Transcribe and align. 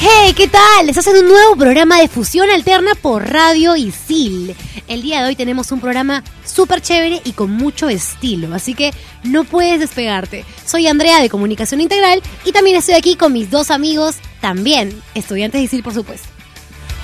¡Hey! 0.00 0.32
¿Qué 0.36 0.46
tal? 0.46 0.86
Les 0.86 0.96
hacen 0.96 1.16
un 1.16 1.26
nuevo 1.26 1.56
programa 1.56 2.00
de 2.00 2.06
fusión 2.06 2.48
alterna 2.50 2.92
por 2.94 3.28
Radio 3.32 3.74
Isil. 3.74 4.54
El 4.86 5.02
día 5.02 5.20
de 5.20 5.28
hoy 5.28 5.34
tenemos 5.34 5.72
un 5.72 5.80
programa 5.80 6.22
súper 6.44 6.80
chévere 6.80 7.20
y 7.24 7.32
con 7.32 7.50
mucho 7.50 7.88
estilo, 7.88 8.54
así 8.54 8.74
que 8.74 8.92
no 9.24 9.42
puedes 9.42 9.80
despegarte. 9.80 10.44
Soy 10.64 10.86
Andrea 10.86 11.20
de 11.20 11.28
Comunicación 11.28 11.80
Integral 11.80 12.22
y 12.44 12.52
también 12.52 12.76
estoy 12.76 12.94
aquí 12.94 13.16
con 13.16 13.32
mis 13.32 13.50
dos 13.50 13.72
amigos, 13.72 14.18
también 14.40 15.02
estudiantes 15.16 15.60
de 15.60 15.64
Isil, 15.64 15.82
por 15.82 15.94
supuesto. 15.94 16.37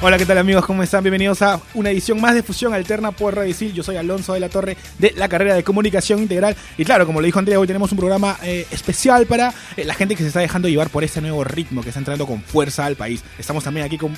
Hola, 0.07 0.19
¿qué 0.19 0.27
tal 0.27 0.37
amigos? 0.37 0.67
¿Cómo 0.67 0.83
están? 0.83 1.03
Bienvenidos 1.03 1.41
a 1.41 1.63
una 1.73 1.91
edición 1.91 2.21
más 2.21 2.35
de 2.35 2.43
Fusión 2.43 2.75
Alterna 2.75 3.11
por 3.11 3.35
Radio. 3.35 3.55
Yo 3.73 3.83
soy 3.83 3.97
Alonso 3.97 4.35
de 4.35 4.41
la 4.41 4.51
Torre 4.51 4.77
de 4.99 5.15
la 5.17 5.31
carrera 5.31 5.55
de 5.55 5.65
Comunicación 5.65 6.19
Integral. 6.19 6.55
Y 6.77 6.85
claro, 6.85 7.07
como 7.07 7.23
lo 7.23 7.25
dijo 7.25 7.39
Andrea, 7.39 7.59
hoy 7.59 7.67
tenemos 7.67 7.91
un 7.91 7.97
programa 7.97 8.37
eh, 8.43 8.67
especial 8.71 9.25
para 9.25 9.55
eh, 9.79 9.85
la 9.87 9.95
gente 9.95 10.15
que 10.15 10.23
se 10.23 10.29
está 10.29 10.41
dejando 10.41 10.69
llevar 10.69 10.91
por 10.91 11.05
este 11.05 11.23
nuevo 11.23 11.43
ritmo 11.43 11.81
que 11.81 11.89
está 11.89 12.01
entrando 12.01 12.27
con 12.27 12.43
fuerza 12.43 12.85
al 12.85 12.97
país. 12.97 13.25
Estamos 13.39 13.65
también 13.65 13.87
aquí 13.87 13.97
con 13.97 14.15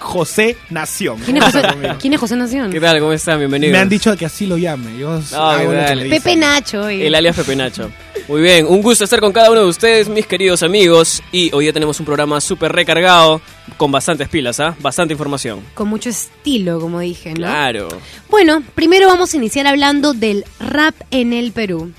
José 0.00 0.56
Nación. 0.70 1.18
¿Quién 1.24 1.36
es 1.36 1.44
José, 1.44 1.62
Conmigo. 1.62 1.94
¿quién 2.00 2.12
es 2.14 2.20
José 2.20 2.36
Nación? 2.36 2.70
¿Qué 2.72 2.80
tal? 2.80 2.98
¿Cómo 2.98 3.12
están? 3.12 3.38
Bienvenidos. 3.38 3.72
Me 3.72 3.78
han 3.78 3.88
dicho 3.88 4.16
que 4.16 4.24
así 4.26 4.46
lo 4.46 4.56
llame. 4.56 4.98
Yo. 4.98 5.20
Pepe 6.08 6.36
Nacho. 6.36 6.82
oye. 6.84 7.06
El 7.06 7.14
alias 7.14 7.36
Pepe 7.36 7.54
Nacho. 7.54 7.90
Muy 8.26 8.40
bien, 8.40 8.66
un 8.66 8.80
gusto 8.80 9.04
estar 9.04 9.20
con 9.20 9.32
cada 9.32 9.50
uno 9.50 9.60
de 9.60 9.66
ustedes, 9.66 10.08
mis 10.08 10.26
queridos 10.26 10.62
amigos. 10.62 11.22
Y 11.32 11.52
hoy 11.52 11.66
ya 11.66 11.72
tenemos 11.72 12.00
un 12.00 12.06
programa 12.06 12.40
súper 12.40 12.72
recargado, 12.72 13.40
con 13.76 13.92
bastantes 13.92 14.28
pilas, 14.28 14.58
¿ah? 14.58 14.74
Bastante 14.80 15.12
información. 15.14 15.60
Con 15.74 15.88
mucho 15.88 16.08
estilo, 16.08 16.80
como 16.80 17.00
dije, 17.00 17.30
¿no? 17.30 17.36
Claro. 17.38 17.88
Bueno, 18.28 18.62
primero 18.74 19.06
vamos 19.06 19.34
a 19.34 19.36
iniciar 19.36 19.66
hablando 19.66 20.14
del 20.14 20.44
rap 20.58 20.94
en 21.10 21.32
el 21.32 21.52
Perú. 21.52 21.92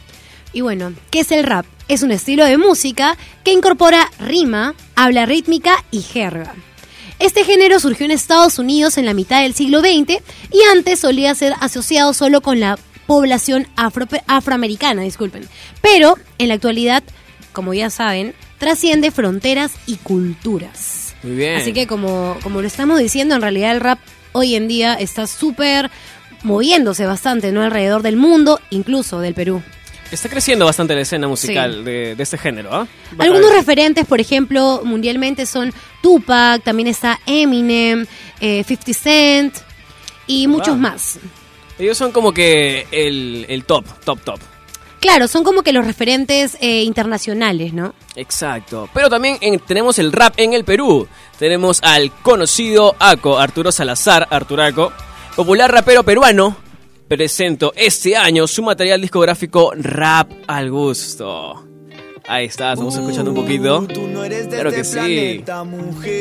Y 0.54 0.62
bueno, 0.62 0.94
¿qué 1.12 1.22
es 1.22 1.32
el 1.32 1.44
rap? 1.44 1.66
Es 1.88 2.02
un 2.02 2.12
estilo 2.12 2.46
de 2.46 2.58
música 2.58 3.18
que 3.44 3.52
incorpora 3.52 4.10
rima, 4.20 4.74
habla 4.96 5.26
rítmica 5.26 5.84
y 5.92 6.02
jerga. 6.02 6.56
Este 7.22 7.44
género 7.44 7.80
surgió 7.80 8.06
en 8.06 8.12
Estados 8.12 8.58
Unidos 8.60 8.98
en 8.98 9.06
la 9.06 9.14
mitad 9.14 9.42
del 9.42 9.54
siglo 9.54 9.80
XX 9.80 10.22
y 10.52 10.62
antes 10.72 11.00
solía 11.00 11.34
ser 11.36 11.54
asociado 11.60 12.14
solo 12.14 12.42
con 12.42 12.60
la 12.60 12.78
población 13.08 13.68
afro- 13.76 14.08
afroamericana, 14.28 15.04
disculpen. 15.04 15.48
Pero 15.82 16.18
en 16.40 16.48
la 16.48 16.56
actualidad, 16.56 17.04
como 17.54 17.74
ya 17.74 17.90
saben, 17.90 18.34
trasciende 18.58 19.12
fronteras 19.12 19.72
y 19.86 19.98
culturas. 19.98 21.14
Muy 21.24 21.36
bien. 21.36 21.56
Así 21.58 21.74
que 21.74 21.86
como, 21.88 22.38
como 22.42 22.62
lo 22.62 22.68
estamos 22.68 23.00
diciendo, 23.00 23.36
en 23.36 23.42
realidad 23.42 23.72
el 23.74 23.82
rap 23.82 24.00
hoy 24.32 24.56
en 24.56 24.68
día 24.68 24.94
está 24.96 25.28
súper 25.28 25.92
moviéndose 26.44 27.06
bastante, 27.06 27.52
¿no? 27.52 27.62
Alrededor 27.62 28.02
del 28.02 28.16
mundo, 28.18 28.60
incluso 28.72 29.20
del 29.20 29.34
Perú. 29.36 29.62
Está 30.12 30.28
creciendo 30.28 30.66
bastante 30.66 30.94
la 30.94 31.02
escena 31.02 31.28
musical 31.28 31.86
de, 31.86 32.16
de 32.16 32.24
este 32.24 32.38
género, 32.38 32.70
¿ah? 32.74 32.88
Algunos 33.18 33.52
referentes, 33.54 34.06
por 34.06 34.20
ejemplo, 34.20 34.82
mundialmente 34.84 35.46
son 35.46 35.74
Tupac, 36.02 36.62
también 36.64 36.88
está 36.88 37.20
Eminem, 37.26 38.06
eh, 38.42 38.64
50 38.68 38.94
Cent 38.94 39.56
y 40.28 40.48
muchos 40.48 40.78
más. 40.78 41.18
Ellos 41.80 41.98
son 41.98 42.12
como 42.12 42.34
que 42.34 42.86
el, 42.92 43.46
el 43.48 43.64
top, 43.64 43.86
top, 44.04 44.20
top. 44.22 44.40
Claro, 45.00 45.28
son 45.28 45.44
como 45.44 45.64
que 45.64 45.72
los 45.74 45.86
referentes 45.88 46.58
eh, 46.62 46.84
internacionales, 46.84 47.74
¿no? 47.74 47.96
Exacto. 48.16 48.88
Pero 48.94 49.10
también 49.10 49.38
en- 49.42 49.60
tenemos 49.60 49.98
el 49.98 50.12
rap 50.12 50.34
en 50.38 50.54
el 50.54 50.64
Perú. 50.64 51.08
Tenemos 51.40 51.80
al 51.82 52.12
conocido 52.22 52.96
Aco, 53.00 53.40
Arturo 53.40 53.72
Salazar, 53.72 54.28
Arturaco, 54.30 54.92
popular 55.36 55.72
rapero 55.72 56.04
peruano. 56.04 56.56
Presento 57.12 57.74
este 57.76 58.16
año 58.16 58.48
su 58.48 58.64
material 58.64 59.02
discográfico 59.02 59.74
Rap 59.76 60.32
al 60.48 60.72
Gusto. 60.72 61.62
Ahí 62.26 62.46
está, 62.46 62.72
estamos 62.72 62.96
escuchando 62.96 63.32
un 63.32 63.36
poquito. 63.36 63.86
Claro 64.50 64.72
que 64.72 64.86
sí. 64.86 65.44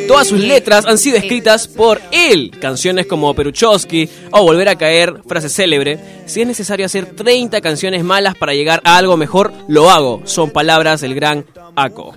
Todas 0.08 0.26
sus 0.26 0.40
letras 0.40 0.86
han 0.86 0.98
sido 0.98 1.16
escritas 1.16 1.68
por 1.68 2.00
él. 2.10 2.50
Canciones 2.60 3.06
como 3.06 3.32
Peruchowski 3.34 4.08
o 4.32 4.42
Volver 4.42 4.68
a 4.68 4.74
caer, 4.74 5.22
frase 5.28 5.48
célebre. 5.48 5.96
Si 6.26 6.40
es 6.40 6.46
necesario 6.48 6.86
hacer 6.86 7.14
30 7.14 7.60
canciones 7.60 8.02
malas 8.02 8.34
para 8.34 8.54
llegar 8.54 8.82
a 8.84 8.96
algo 8.96 9.16
mejor, 9.16 9.52
lo 9.68 9.92
hago. 9.92 10.22
Son 10.24 10.50
palabras 10.50 11.02
del 11.02 11.14
gran 11.14 11.46
Aco. 11.76 12.16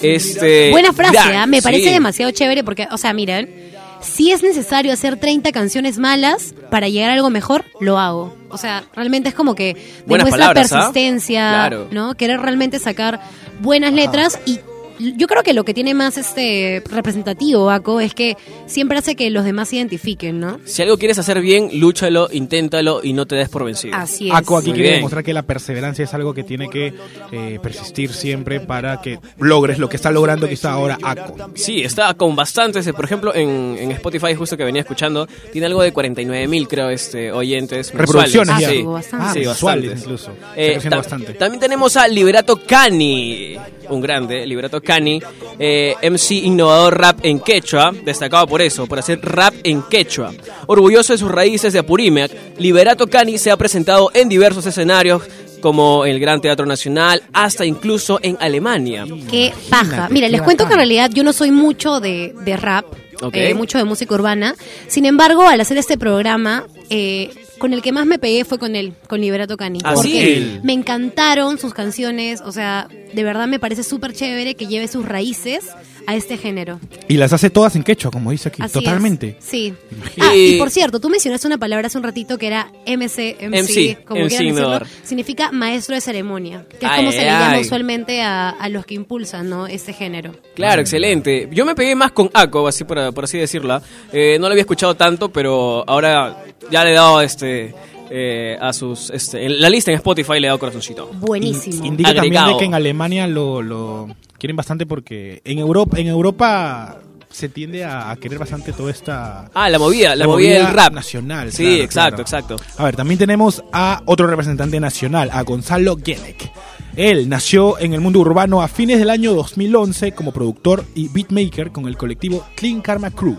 Este, 0.00 0.70
Buena 0.70 0.92
frase, 0.92 1.14
gran, 1.14 1.34
¿ah? 1.34 1.46
me 1.46 1.60
parece 1.60 1.86
sí. 1.86 1.90
demasiado 1.90 2.30
chévere 2.30 2.62
porque, 2.62 2.86
o 2.92 2.98
sea, 2.98 3.12
miren, 3.12 3.71
si 4.02 4.32
es 4.32 4.42
necesario 4.42 4.92
hacer 4.92 5.16
30 5.18 5.52
canciones 5.52 5.98
malas 5.98 6.54
para 6.70 6.88
llegar 6.88 7.10
a 7.10 7.14
algo 7.14 7.30
mejor, 7.30 7.64
lo 7.80 7.98
hago. 7.98 8.36
O 8.50 8.58
sea, 8.58 8.84
realmente 8.94 9.30
es 9.30 9.34
como 9.34 9.54
que 9.54 9.76
demuestra 10.06 10.30
palabras, 10.30 10.72
¿ah? 10.72 10.76
persistencia, 10.76 11.48
Claro. 11.50 11.88
¿no? 11.90 12.14
Querer 12.14 12.40
realmente 12.40 12.78
sacar 12.78 13.20
buenas 13.60 13.92
letras 13.92 14.38
y 14.44 14.60
yo 14.98 15.26
creo 15.26 15.42
que 15.42 15.52
lo 15.52 15.64
que 15.64 15.74
tiene 15.74 15.94
más 15.94 16.16
este 16.18 16.82
representativo, 16.90 17.70
Aco, 17.70 18.00
es 18.00 18.14
que 18.14 18.36
siempre 18.66 18.98
hace 18.98 19.16
que 19.16 19.30
los 19.30 19.44
demás 19.44 19.68
se 19.68 19.76
identifiquen, 19.76 20.40
¿no? 20.40 20.58
Si 20.64 20.82
algo 20.82 20.96
quieres 20.98 21.18
hacer 21.18 21.40
bien, 21.40 21.70
lúchalo, 21.74 22.28
inténtalo 22.32 23.00
y 23.02 23.12
no 23.12 23.26
te 23.26 23.36
des 23.36 23.48
por 23.48 23.64
vencido. 23.64 23.94
Así 23.96 24.28
es. 24.28 24.34
Aco 24.34 24.56
aquí 24.56 24.68
Muy 24.68 24.74
quiere 24.74 24.88
bien. 24.90 24.98
demostrar 25.00 25.24
que 25.24 25.32
la 25.32 25.42
perseverancia 25.42 26.04
es 26.04 26.14
algo 26.14 26.34
que 26.34 26.44
tiene 26.44 26.68
que 26.68 26.92
eh, 27.32 27.58
persistir 27.62 28.12
siempre 28.12 28.60
para 28.60 29.00
que 29.00 29.18
logres 29.38 29.78
lo 29.78 29.88
que 29.88 29.96
está 29.96 30.10
logrando 30.10 30.48
quizá 30.48 30.72
ahora 30.72 30.98
Aco. 31.02 31.36
Sí, 31.54 31.82
está 31.82 32.12
con 32.14 32.36
bastantes, 32.36 32.86
eh, 32.86 32.92
por 32.92 33.04
ejemplo, 33.04 33.34
en, 33.34 33.76
en 33.78 33.90
Spotify, 33.92 34.34
justo 34.34 34.56
que 34.56 34.64
venía 34.64 34.82
escuchando, 34.82 35.26
tiene 35.52 35.66
algo 35.66 35.82
de 35.82 35.92
49 35.92 36.48
mil, 36.48 36.68
creo, 36.68 36.90
este, 36.90 37.32
oyentes. 37.32 37.92
Reproducciones 37.94 38.48
mensuales. 38.48 38.60
ya. 38.62 38.70
Sí, 38.72 38.82
Ah, 38.84 38.90
bastante. 38.90 39.24
Ah, 39.26 39.32
sí, 39.34 39.44
bastantes. 39.46 40.00
incluso. 40.02 40.30
Eh, 40.56 40.78
ta- 40.88 40.96
bastante. 40.96 41.34
También 41.34 41.60
tenemos 41.60 41.96
a 41.96 42.06
Liberato 42.08 42.60
Cani, 42.66 43.56
un 43.88 44.00
grande, 44.00 44.46
Liberato 44.46 44.80
Cani, 44.82 45.22
eh, 45.58 45.94
MC 46.02 46.34
innovador 46.34 46.98
rap 46.98 47.20
en 47.22 47.40
quechua, 47.40 47.92
destacado 48.04 48.46
por 48.46 48.62
eso, 48.62 48.86
por 48.86 48.98
hacer 48.98 49.20
rap 49.22 49.54
en 49.64 49.82
quechua. 49.82 50.32
Orgulloso 50.66 51.12
de 51.12 51.18
sus 51.18 51.30
raíces 51.30 51.72
de 51.72 51.78
Apurímac, 51.78 52.30
Liberato 52.58 53.06
Cani 53.06 53.38
se 53.38 53.50
ha 53.50 53.56
presentado 53.56 54.10
en 54.14 54.28
diversos 54.28 54.66
escenarios 54.66 55.22
como 55.62 56.04
el 56.04 56.20
Gran 56.20 56.40
Teatro 56.40 56.66
Nacional, 56.66 57.22
hasta 57.32 57.64
incluso 57.64 58.18
en 58.22 58.36
Alemania. 58.40 59.06
Qué 59.30 59.54
paja. 59.70 60.08
Mira, 60.10 60.28
les 60.28 60.42
cuento 60.42 60.66
que 60.66 60.72
en 60.72 60.78
realidad 60.78 61.10
yo 61.14 61.22
no 61.22 61.32
soy 61.32 61.50
mucho 61.50 62.00
de, 62.00 62.34
de 62.44 62.56
rap, 62.56 62.84
eh, 63.32 63.54
mucho 63.54 63.78
de 63.78 63.84
música 63.84 64.14
urbana. 64.14 64.54
Sin 64.88 65.06
embargo, 65.06 65.42
al 65.42 65.60
hacer 65.60 65.78
este 65.78 65.96
programa, 65.96 66.66
eh, 66.90 67.30
con 67.58 67.72
el 67.72 67.82
que 67.82 67.92
más 67.92 68.06
me 68.06 68.18
pegué 68.18 68.44
fue 68.44 68.58
con 68.58 68.76
él, 68.76 68.94
con 69.08 69.20
Liberato 69.20 69.56
Cani. 69.56 69.78
¿Ah, 69.84 69.94
porque 69.94 70.08
sí? 70.08 70.60
me 70.62 70.72
encantaron 70.72 71.58
sus 71.58 71.74
canciones, 71.74 72.40
o 72.40 72.52
sea, 72.52 72.88
de 73.12 73.24
verdad 73.24 73.46
me 73.46 73.58
parece 73.58 73.82
súper 73.82 74.12
chévere 74.12 74.54
que 74.54 74.66
lleve 74.66 74.88
sus 74.88 75.04
raíces 75.06 75.64
a 76.06 76.14
este 76.14 76.36
género. 76.36 76.80
Y 77.08 77.16
las 77.16 77.32
hace 77.32 77.50
todas 77.50 77.76
en 77.76 77.82
quechua, 77.82 78.10
como 78.10 78.30
dice 78.30 78.48
aquí, 78.48 78.62
Así 78.62 78.72
totalmente. 78.74 79.36
es. 79.38 79.44
Sí. 79.44 79.74
Ah, 80.20 80.34
y 80.34 80.58
por 80.58 80.70
cierto, 80.70 81.00
tú 81.00 81.08
mencionaste 81.08 81.46
una 81.46 81.58
palabra 81.58 81.86
hace 81.86 81.98
un 81.98 82.04
ratito 82.04 82.38
que 82.38 82.46
era 82.46 82.70
MC, 82.86 83.36
MC, 83.40 83.62
MC, 83.62 84.04
como 84.04 84.20
MC 84.20 84.28
quieran 84.28 84.54
decirlo. 84.54 84.80
Significa 85.02 85.52
maestro 85.52 85.94
de 85.94 86.00
ceremonia, 86.00 86.66
que 86.68 86.86
es 86.86 86.92
Ay, 86.92 86.98
como 87.00 87.12
se 87.12 87.18
le 87.18 87.26
llama 87.26 87.50
ay. 87.52 87.60
usualmente 87.62 88.22
a, 88.22 88.50
a 88.50 88.68
los 88.68 88.86
que 88.86 88.94
impulsan, 88.94 89.48
¿no? 89.48 89.66
Este 89.66 89.92
género. 89.92 90.32
Claro, 90.54 90.80
excelente. 90.80 91.48
Yo 91.52 91.64
me 91.64 91.74
pegué 91.74 91.94
más 91.94 92.12
con 92.12 92.30
Aco, 92.34 92.66
así 92.68 92.84
por, 92.84 93.12
por 93.14 93.24
así 93.24 93.38
decirla. 93.38 93.82
Eh, 94.12 94.36
no 94.40 94.46
lo 94.46 94.52
había 94.52 94.62
escuchado 94.62 94.94
tanto, 94.94 95.30
pero 95.30 95.84
ahora 95.88 96.44
ya 96.70 96.84
le 96.84 96.90
he 96.90 96.94
dado 96.94 97.20
este 97.20 97.74
eh, 98.10 98.58
a 98.60 98.72
sus 98.72 99.08
este, 99.10 99.44
en 99.46 99.60
la 99.60 99.70
lista 99.70 99.90
en 99.90 99.96
Spotify 99.96 100.32
le 100.34 100.40
he 100.40 100.46
dado 100.46 100.58
corazoncito. 100.58 101.08
Buenísimo. 101.14 101.84
Indica 101.84 102.14
también 102.14 102.44
de 102.46 102.56
que 102.58 102.64
en 102.66 102.74
Alemania 102.74 103.26
lo, 103.26 103.62
lo 103.62 104.08
quieren 104.42 104.56
bastante 104.56 104.86
porque 104.86 105.40
en 105.44 105.60
Europa, 105.60 106.00
en 106.00 106.08
Europa 106.08 106.98
se 107.30 107.48
tiende 107.48 107.84
a, 107.84 108.16
querer 108.20 108.40
bastante 108.40 108.72
toda 108.72 108.90
esta 108.90 109.48
Ah, 109.54 109.70
la 109.70 109.78
movida, 109.78 110.16
la, 110.16 110.26
movida, 110.26 110.54
del 110.54 110.74
rap 110.74 110.92
nacional. 110.92 111.52
Sí, 111.52 111.62
claro, 111.62 111.84
exacto, 111.84 112.24
claro. 112.24 112.56
exacto. 112.56 112.82
A 112.82 112.84
ver, 112.86 112.96
también 112.96 113.18
tenemos 113.18 113.62
a 113.72 114.02
otro 114.04 114.26
representante 114.26 114.80
nacional, 114.80 115.30
a 115.32 115.42
Gonzalo 115.42 115.96
Genek. 115.96 116.50
Él 116.96 117.28
nació 117.28 117.78
en 117.78 117.94
el 117.94 118.00
mundo 118.00 118.18
urbano 118.18 118.62
a 118.62 118.66
fines 118.66 118.98
del 118.98 119.10
año 119.10 119.32
2011 119.32 120.10
como 120.10 120.32
productor 120.32 120.86
y 120.96 121.06
beatmaker 121.06 121.70
con 121.70 121.86
el 121.86 121.96
colectivo 121.96 122.44
Clean 122.56 122.80
Karma 122.80 123.12
Crew. 123.12 123.38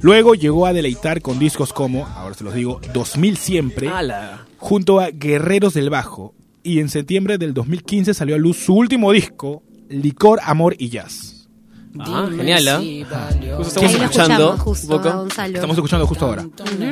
Luego 0.00 0.34
llegó 0.34 0.64
a 0.64 0.72
deleitar 0.72 1.20
con 1.20 1.38
discos 1.38 1.74
como, 1.74 2.06
ahora 2.06 2.34
se 2.34 2.44
los 2.44 2.54
digo, 2.54 2.80
2000 2.94 3.36
siempre, 3.36 3.88
Ala. 3.90 4.46
junto 4.56 4.98
a 4.98 5.10
Guerreros 5.10 5.74
del 5.74 5.90
Bajo. 5.90 6.32
Y 6.62 6.78
en 6.78 6.88
septiembre 6.88 7.36
del 7.36 7.52
2015 7.52 8.14
salió 8.14 8.36
a 8.36 8.38
luz 8.38 8.56
su 8.56 8.72
último 8.72 9.12
disco, 9.12 9.62
Licor, 9.88 10.40
Amor 10.44 10.74
y 10.78 10.88
Jazz. 10.90 11.41
Ah, 12.00 12.26
genial, 12.34 12.66
¿eh? 12.68 13.04
Justo 13.56 13.80
estamos 13.84 13.94
escuchando 13.94 14.56
justo, 14.56 14.96
un 14.96 15.02
poco. 15.02 15.08
a 15.08 15.16
Gonzalo. 15.16 15.54
Estamos 15.54 15.76
escuchando 15.76 16.06
justo 16.06 16.24
ahora. 16.26 16.46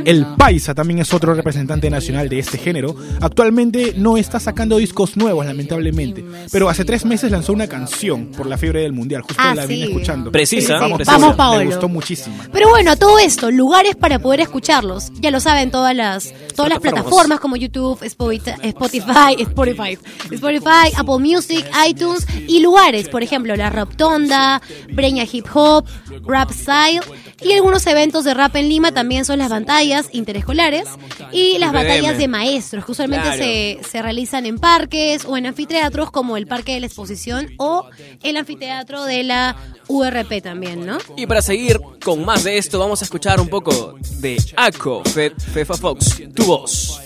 El 0.04 0.26
Paisa 0.36 0.74
también 0.74 0.98
es 1.00 1.14
otro 1.14 1.32
representante 1.34 1.88
nacional 1.88 2.28
de 2.28 2.38
este 2.38 2.58
género. 2.58 2.94
Actualmente 3.20 3.94
no 3.96 4.16
está 4.18 4.38
sacando 4.38 4.76
discos 4.76 5.16
nuevos, 5.16 5.46
lamentablemente. 5.46 6.24
Pero 6.52 6.68
hace 6.68 6.84
tres 6.84 7.04
meses 7.06 7.30
lanzó 7.30 7.52
una 7.54 7.66
canción 7.66 8.26
por 8.36 8.46
la 8.46 8.58
fiebre 8.58 8.82
del 8.82 8.92
mundial. 8.92 9.22
Justo 9.22 9.36
Ah, 9.42 9.54
la 9.54 9.64
vine 9.66 9.86
sí. 9.86 9.92
escuchando. 9.92 10.30
Precisa, 10.30 10.74
Vamos, 10.80 10.96
precisa. 10.98 11.18
Vamos, 11.18 11.36
Paolo. 11.36 11.60
Me 11.60 11.66
gustó 11.66 11.88
muchísimo. 11.88 12.36
Pero 12.52 12.68
bueno, 12.68 12.96
todo 12.96 13.18
esto, 13.18 13.50
lugares 13.50 13.96
para 13.96 14.18
poder 14.18 14.40
escucharlos. 14.40 15.10
Ya 15.20 15.30
lo 15.30 15.40
saben 15.40 15.70
todas 15.70 15.96
las 15.96 16.32
todas 16.54 16.68
las 16.70 16.78
Plataformas. 16.80 16.92
plataformas 17.04 17.40
como 17.40 17.56
YouTube, 17.56 18.02
Spotify, 18.02 18.52
Spotify, 18.62 19.34
Spotify, 19.38 19.98
Spotify, 20.30 20.92
Apple 20.96 21.18
Music, 21.20 21.64
iTunes 21.88 22.26
y 22.46 22.60
lugares, 22.60 23.08
por 23.08 23.22
ejemplo, 23.22 23.56
la 23.56 23.70
Raptonda, 23.70 24.60
Breña 24.92 25.24
Hip 25.30 25.46
Hop, 25.54 25.86
Rap 26.26 26.50
Style 26.52 27.00
y 27.42 27.52
algunos 27.52 27.86
eventos 27.86 28.24
de 28.24 28.34
rap 28.34 28.54
en 28.56 28.68
Lima 28.68 28.92
también 28.92 29.24
son 29.24 29.38
las 29.38 29.48
batallas 29.50 30.08
interescolares 30.12 30.84
y 31.32 31.58
las 31.58 31.72
batallas 31.72 32.18
de 32.18 32.28
maestros 32.28 32.84
que 32.84 32.92
usualmente 32.92 33.26
Claro. 33.26 33.42
se, 33.42 33.80
se 33.90 34.02
realizan 34.02 34.46
en 34.46 34.58
parques 34.58 35.24
o 35.24 35.36
en 35.36 35.46
anfiteatros 35.46 36.10
como 36.10 36.36
el 36.36 36.46
Parque 36.46 36.74
de 36.74 36.80
la 36.80 36.86
Exposición 36.86 37.48
o 37.58 37.86
el 38.22 38.36
anfiteatro 38.36 39.04
de 39.04 39.22
la 39.22 39.56
URP 39.88 40.40
también, 40.42 40.84
¿no? 40.86 40.98
Y 41.16 41.26
para 41.26 41.42
seguir 41.42 41.80
con 42.02 42.24
más 42.24 42.44
de 42.44 42.58
esto, 42.58 42.78
vamos 42.78 43.02
a 43.02 43.04
escuchar 43.04 43.40
un 43.40 43.48
poco 43.48 43.94
de 44.18 44.36
Aco, 44.56 45.02
Fe- 45.04 45.32
Fefa 45.52 45.74
Fox, 45.74 46.22
tu 46.34 46.44
voz. 46.44 47.00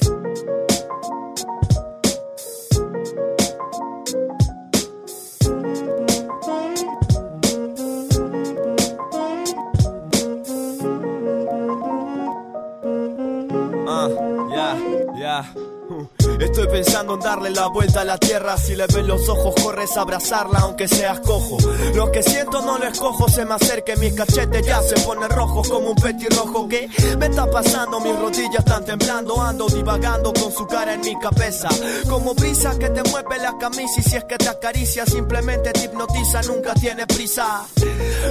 Estoy 16.55 16.69
pensando 16.69 17.15
en 17.15 17.21
darle 17.21 17.51
la 17.51 17.67
vuelta 17.67 18.03
a 18.03 18.05
la 18.05 18.17
tierra. 18.17 18.57
Si 18.57 18.77
le 18.77 18.87
ves 18.87 19.05
los 19.05 19.29
ojos, 19.29 19.57
corres 19.61 19.97
a 19.97 20.03
abrazarla, 20.03 20.61
aunque 20.61 20.87
seas 20.87 21.19
cojo. 21.19 21.59
Lo 21.97 22.13
que 22.13 22.23
siento 22.23 22.63
no 22.63 22.79
lo 22.79 22.87
escojo, 22.87 23.29
se 23.29 23.45
me 23.45 23.55
acerca 23.55 23.95
y 23.95 23.97
mis 23.97 24.13
cachetes 24.13 24.65
ya 24.65 24.81
se 24.81 24.95
ponen 25.01 25.29
rojos 25.31 25.69
como 25.69 25.91
un 25.91 25.97
petirrojo. 25.97 26.69
¿Qué 26.69 26.89
me 27.19 27.27
está 27.27 27.51
pasando? 27.51 27.99
Mis 27.99 28.17
rodillas 28.17 28.61
están 28.61 28.85
temblando, 28.85 29.43
ando 29.43 29.67
divagando 29.67 30.33
con 30.33 30.53
su 30.53 30.65
cara 30.69 30.95
en 30.95 31.01
mi 31.01 31.19
cabeza. 31.19 31.69
Como 32.09 32.35
brisa 32.35 32.79
que 32.79 32.89
te 32.89 33.03
mueve 33.11 33.37
la 33.39 33.59
camisa 33.59 33.99
y 33.99 34.03
si 34.05 34.17
es 34.17 34.25
que 34.25 34.37
te 34.37 34.49
acaricia, 34.49 35.07
simplemente 35.07 35.73
te 35.73 35.87
hipnotiza, 35.87 36.43
nunca 36.43 36.73
tiene 36.75 37.05
prisa. 37.09 37.67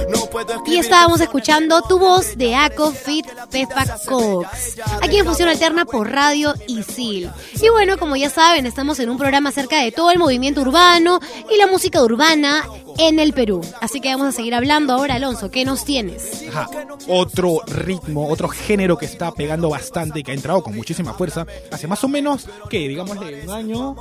No 0.08 0.24
puedo 0.30 0.62
Y 0.66 0.78
estábamos 0.78 1.20
escuchando 1.20 1.82
Tu 1.82 1.98
Voz 1.98 2.38
de 2.38 2.54
Aco 2.54 2.90
Fit 2.90 3.26
Pepa 3.50 3.84
Cox. 4.06 4.78
Aquí 5.02 5.18
en 5.18 5.26
Fusión 5.26 5.50
Alterna 5.50 5.84
por 5.84 6.10
Radio 6.10 6.54
Isil. 6.66 7.30
Y 7.60 7.68
bueno, 7.68 7.98
como 7.98 8.13
ya 8.16 8.30
saben, 8.30 8.66
estamos 8.66 8.98
en 9.00 9.10
un 9.10 9.18
programa 9.18 9.48
acerca 9.50 9.80
de 9.80 9.92
todo 9.92 10.10
el 10.10 10.18
movimiento 10.18 10.60
urbano 10.60 11.20
y 11.52 11.56
la 11.58 11.66
música 11.66 12.02
urbana 12.02 12.64
en 12.98 13.18
el 13.18 13.32
Perú. 13.32 13.60
Así 13.80 14.00
que 14.00 14.08
vamos 14.10 14.28
a 14.28 14.32
seguir 14.32 14.54
hablando 14.54 14.92
ahora, 14.92 15.14
Alonso. 15.16 15.50
¿Qué 15.50 15.64
nos 15.64 15.84
tienes? 15.84 16.44
Ajá. 16.48 16.68
Otro 17.08 17.60
ritmo, 17.66 18.28
otro 18.28 18.48
género 18.48 18.96
que 18.96 19.06
está 19.06 19.32
pegando 19.32 19.68
bastante 19.68 20.20
y 20.20 20.22
que 20.22 20.30
ha 20.30 20.34
entrado 20.34 20.62
con 20.62 20.74
muchísima 20.74 21.12
fuerza 21.14 21.46
hace 21.72 21.86
más 21.86 22.02
o 22.04 22.08
menos, 22.08 22.46
¿qué? 22.70 22.88
Digámosle 22.88 23.42
un 23.44 23.50
año, 23.50 23.96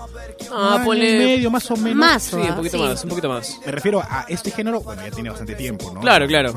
Ah, 0.52 0.84
un 0.86 0.92
año 0.94 1.04
y 1.04 1.18
medio 1.18 1.50
más 1.52 1.70
o 1.72 1.76
menos. 1.78 1.98
Más, 1.98 2.24
Sí, 2.24 2.36
un 2.36 2.56
poquito 2.56 2.78
Sí. 2.78 2.84
más, 2.84 3.04
un 3.04 3.10
poquito 3.10 3.30
más. 3.30 3.58
Me 3.66 3.72
refiero 3.72 4.00
a 4.02 4.26
este 4.30 4.52
género, 4.52 4.82
bueno, 4.82 5.02
ya 5.04 5.12
tiene 5.12 5.30
bastante 5.30 5.56
tiempo, 5.56 5.92
¿no? 5.94 6.00
Claro, 6.02 6.28
claro. 6.28 6.54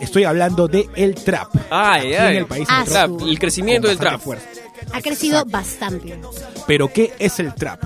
Estoy 0.00 0.24
hablando 0.24 0.66
de 0.66 0.88
el 0.96 1.14
trap. 1.14 1.48
Ay, 1.70 2.00
Aquí 2.00 2.14
ay. 2.14 2.32
en 2.32 2.38
el 2.38 2.46
país 2.46 2.66
Ah, 2.70 2.80
el 2.84 2.88
trap 2.90 3.10
Trap, 3.18 3.28
el 3.28 3.38
crecimiento 3.38 3.88
del 3.88 3.98
trap. 3.98 4.20
fuerza. 4.20 4.46
Ha 4.92 5.00
crecido 5.00 5.44
bastante. 5.44 6.20
Pero 6.66 6.92
¿qué 6.92 7.12
es 7.18 7.38
el 7.40 7.54
trap? 7.54 7.80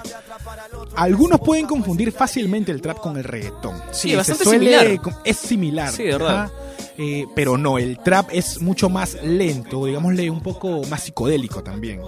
Algunos 0.96 1.40
pueden 1.40 1.66
confundir 1.66 2.12
fácilmente 2.12 2.70
el 2.72 2.80
trap 2.80 2.98
con 2.98 3.16
el 3.16 3.24
reggaetón. 3.24 3.80
Sí, 3.92 4.10
se 4.10 4.16
bastante 4.16 4.44
suele- 4.44 4.78
similar. 4.80 5.16
Es 5.24 5.36
similar. 5.36 5.92
Sí, 5.92 6.04
de 6.04 6.12
verdad. 6.12 6.50
Eh, 6.96 7.26
pero 7.34 7.58
no, 7.58 7.78
el 7.78 7.98
trap 7.98 8.28
es 8.32 8.60
mucho 8.60 8.88
más 8.88 9.14
lento, 9.22 9.84
digámosle 9.86 10.30
un 10.30 10.40
poco 10.40 10.82
más 10.88 11.02
psicodélico 11.02 11.62
también. 11.62 12.00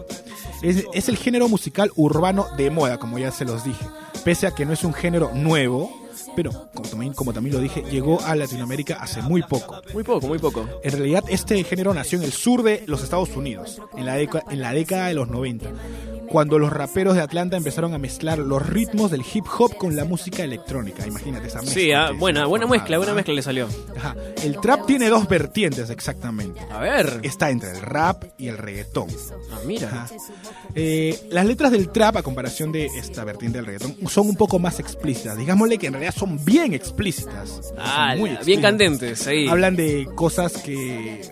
Es, 0.63 0.85
es 0.93 1.09
el 1.09 1.17
género 1.17 1.49
musical 1.49 1.91
urbano 1.97 2.47
de 2.57 2.71
moda, 2.71 2.99
como 2.99 3.19
ya 3.19 3.33
se 3.33 3.45
los 3.45 3.65
dije. 3.65 3.85
Pese 4.25 4.47
a 4.47 4.53
que 4.53 4.65
no 4.65 4.73
es 4.73 4.85
un 4.85 4.95
género 4.95 5.33
nuevo, 5.35 6.06
pero 6.35 6.69
como 6.75 6.89
también, 6.89 7.13
como 7.13 7.33
también 7.33 7.57
lo 7.57 7.63
dije, 7.63 7.83
llegó 7.91 8.21
a 8.23 8.35
Latinoamérica 8.35 8.97
hace 9.01 9.23
muy 9.23 9.43
poco. 9.43 9.81
Muy 9.93 10.05
poco, 10.05 10.27
muy 10.27 10.39
poco. 10.39 10.67
En 10.83 10.93
realidad 10.93 11.25
este 11.29 11.63
género 11.65 11.95
nació 11.95 12.19
en 12.19 12.25
el 12.25 12.33
sur 12.33 12.63
de 12.63 12.85
los 12.87 13.03
Estados 13.03 13.37
Unidos, 13.37 13.81
en 13.97 14.07
la, 14.07 14.21
en 14.21 14.61
la 14.61 14.73
década 14.73 15.09
de 15.09 15.15
los 15.15 15.29
90, 15.29 15.71
cuando 16.29 16.59
los 16.59 16.73
raperos 16.73 17.15
de 17.15 17.21
Atlanta 17.23 17.57
empezaron 17.57 17.95
a 17.95 17.99
mezclar 17.99 18.39
los 18.39 18.67
ritmos 18.67 19.11
del 19.11 19.23
hip 19.33 19.45
hop 19.59 19.77
con 19.77 19.97
la 19.97 20.05
música 20.05 20.43
electrónica. 20.45 21.07
Imagínate 21.07 21.49
esa 21.49 21.61
mezcla. 21.63 21.75
Sí, 21.75 21.93
ah, 21.93 22.07
que 22.09 22.15
se 22.15 22.19
buena, 22.21 22.47
buena 22.47 22.67
mezcla, 22.67 22.97
buena 22.99 23.13
¿ah? 23.13 23.17
mezcla 23.17 23.35
le 23.35 23.43
salió. 23.43 23.69
Ajá. 23.97 24.15
El 24.43 24.61
trap 24.61 24.87
tiene 24.87 25.09
dos 25.09 25.29
vertientes 25.29 25.91
exactamente. 25.91 26.61
A 26.71 26.81
ver. 26.81 27.21
Está 27.23 27.51
entre 27.51 27.71
el 27.73 27.81
rap 27.81 28.25
y 28.39 28.49
el 28.49 28.59
reggaetón. 28.59 29.09
Ah, 29.53 29.59
mira. 29.67 30.07
Eh, 30.75 31.19
las 31.31 31.47
letras 31.47 31.73
del 31.73 31.89
trap, 31.91 32.17
a 32.17 32.23
comparación 32.23 32.73
de 32.73 32.87
esta 32.87 33.25
vertiente 33.25 33.59
del 33.59 33.67
reggaetón, 33.67 33.97
son 34.09 34.29
un 34.29 34.37
poco 34.37 34.59
más 34.59 34.79
explícitas. 34.81 35.37
Digámosle 35.39 35.79
que 35.79 35.87
en 35.87 35.95
realidad 35.95 36.15
son 36.17 36.45
bien 36.45 36.75
explícitas. 36.75 37.49
Son 37.49 37.77
Ah, 37.79 38.15
muy 38.17 38.37
bien 38.45 38.61
candentes 38.61 39.27
ahí. 39.27 39.49
Hablan 39.49 39.77
de 39.77 40.07
cosas 40.15 40.53
que. 40.59 41.23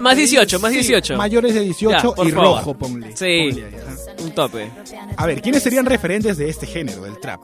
Más 0.00 0.16
18, 0.16 0.58
más 0.60 0.72
18. 0.72 1.16
mayores 1.16 1.54
de 1.54 1.60
18 1.60 1.96
Ya, 2.08 2.14
por 2.14 2.26
y 2.26 2.30
favor. 2.32 2.58
rojo, 2.58 2.74
ponle. 2.74 3.16
Sí. 3.16 3.50
ponle 3.52 3.66
ahí. 3.66 4.24
Un 4.24 4.32
tope. 4.48 4.70
A 5.16 5.26
ver, 5.26 5.42
¿quiénes 5.42 5.62
serían 5.62 5.86
referentes 5.86 6.36
de 6.38 6.48
este 6.48 6.66
género, 6.66 7.02
del 7.02 7.18
trap? 7.20 7.40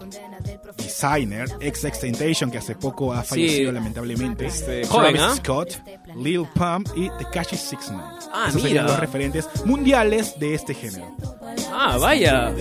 Designer, 0.77 1.49
XXXTentacion, 1.49 2.51
que 2.51 2.59
hace 2.59 2.75
poco 2.75 3.13
ha 3.13 3.23
fallecido 3.23 3.73
lamentablemente. 3.73 4.47
Este, 4.47 4.87
joven, 4.87 5.15
Travis 5.17 5.21
¿ah? 5.21 5.37
Scott, 5.37 5.71
Lil 6.17 6.47
Pump 6.55 6.89
y 6.97 7.11
Tekashi 7.19 7.57
69. 7.57 8.09
Ah, 8.33 8.47
Esos 8.49 8.63
serían 8.63 8.85
mira. 8.85 8.93
los 8.93 9.01
referentes 9.01 9.49
mundiales 9.65 10.39
de 10.39 10.55
este 10.55 10.75
género. 10.75 11.15
Ah, 11.73 11.97
vaya. 11.99 12.53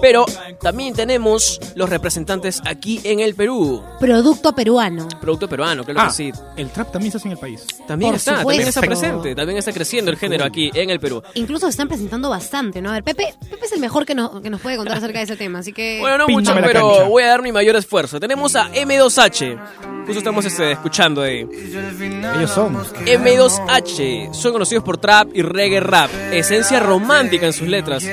Pero 0.00 0.26
también 0.60 0.94
tenemos 0.94 1.60
los 1.74 1.88
representantes 1.88 2.60
aquí 2.64 3.00
en 3.04 3.20
el 3.20 3.34
Perú. 3.34 3.82
Producto 3.98 4.52
peruano. 4.54 5.08
Producto 5.20 5.48
peruano, 5.48 5.84
claro 5.84 6.00
Ah, 6.02 6.06
que 6.08 6.12
sí. 6.12 6.32
el 6.56 6.70
trap 6.70 6.92
también 6.92 7.12
se 7.12 7.18
hace 7.18 7.28
en 7.28 7.32
el 7.32 7.38
país. 7.38 7.66
También 7.86 8.10
por 8.12 8.16
está, 8.16 8.36
también 8.36 8.68
está 8.68 8.80
presente, 8.80 9.34
también 9.34 9.58
está 9.58 9.72
creciendo 9.72 10.10
el 10.10 10.16
género 10.16 10.44
aquí 10.44 10.70
en 10.74 10.90
el 10.90 11.00
Perú. 11.00 11.22
Incluso 11.34 11.66
se 11.66 11.70
están 11.70 11.88
presentando 11.88 12.28
bastante, 12.30 12.80
¿no? 12.82 12.90
A 12.90 12.94
ver, 12.94 13.04
Pepe, 13.04 13.34
Pepe 13.50 13.66
es 13.66 13.72
el 13.72 13.80
mejor 13.80 14.04
que, 14.06 14.14
no- 14.14 14.42
que 14.42 14.50
nos 14.50 14.60
puede 14.60 14.76
contar 14.76 14.98
acerca 14.98 15.18
de 15.18 15.24
ese 15.24 15.36
tema, 15.36 15.60
así 15.60 15.72
que... 15.72 15.98
Bueno, 16.00 16.18
no 16.18 16.28
mucho, 16.28 16.52
pero 16.54 16.90
cancha. 16.90 17.08
voy 17.08 17.22
a 17.22 17.28
dar 17.28 17.42
mi 17.42 17.52
mayor 17.52 17.76
esfuerzo. 17.76 18.20
Tenemos 18.20 18.54
a 18.56 18.70
M2H. 18.72 19.58
Justo 20.04 20.18
estamos 20.18 20.44
este, 20.44 20.72
escuchando 20.72 21.22
ahí. 21.22 21.46
Ellos 22.38 22.50
son. 22.50 22.76
M2H 23.06 24.32
son 24.34 24.52
conocidos 24.52 24.84
por 24.84 24.98
trap 24.98 25.28
y 25.34 25.42
reggae 25.42 25.80
rap, 25.80 26.10
esencia 26.32 26.80
romántica 26.80 27.46
en 27.46 27.52
sus 27.52 27.66
letras. 27.68 28.04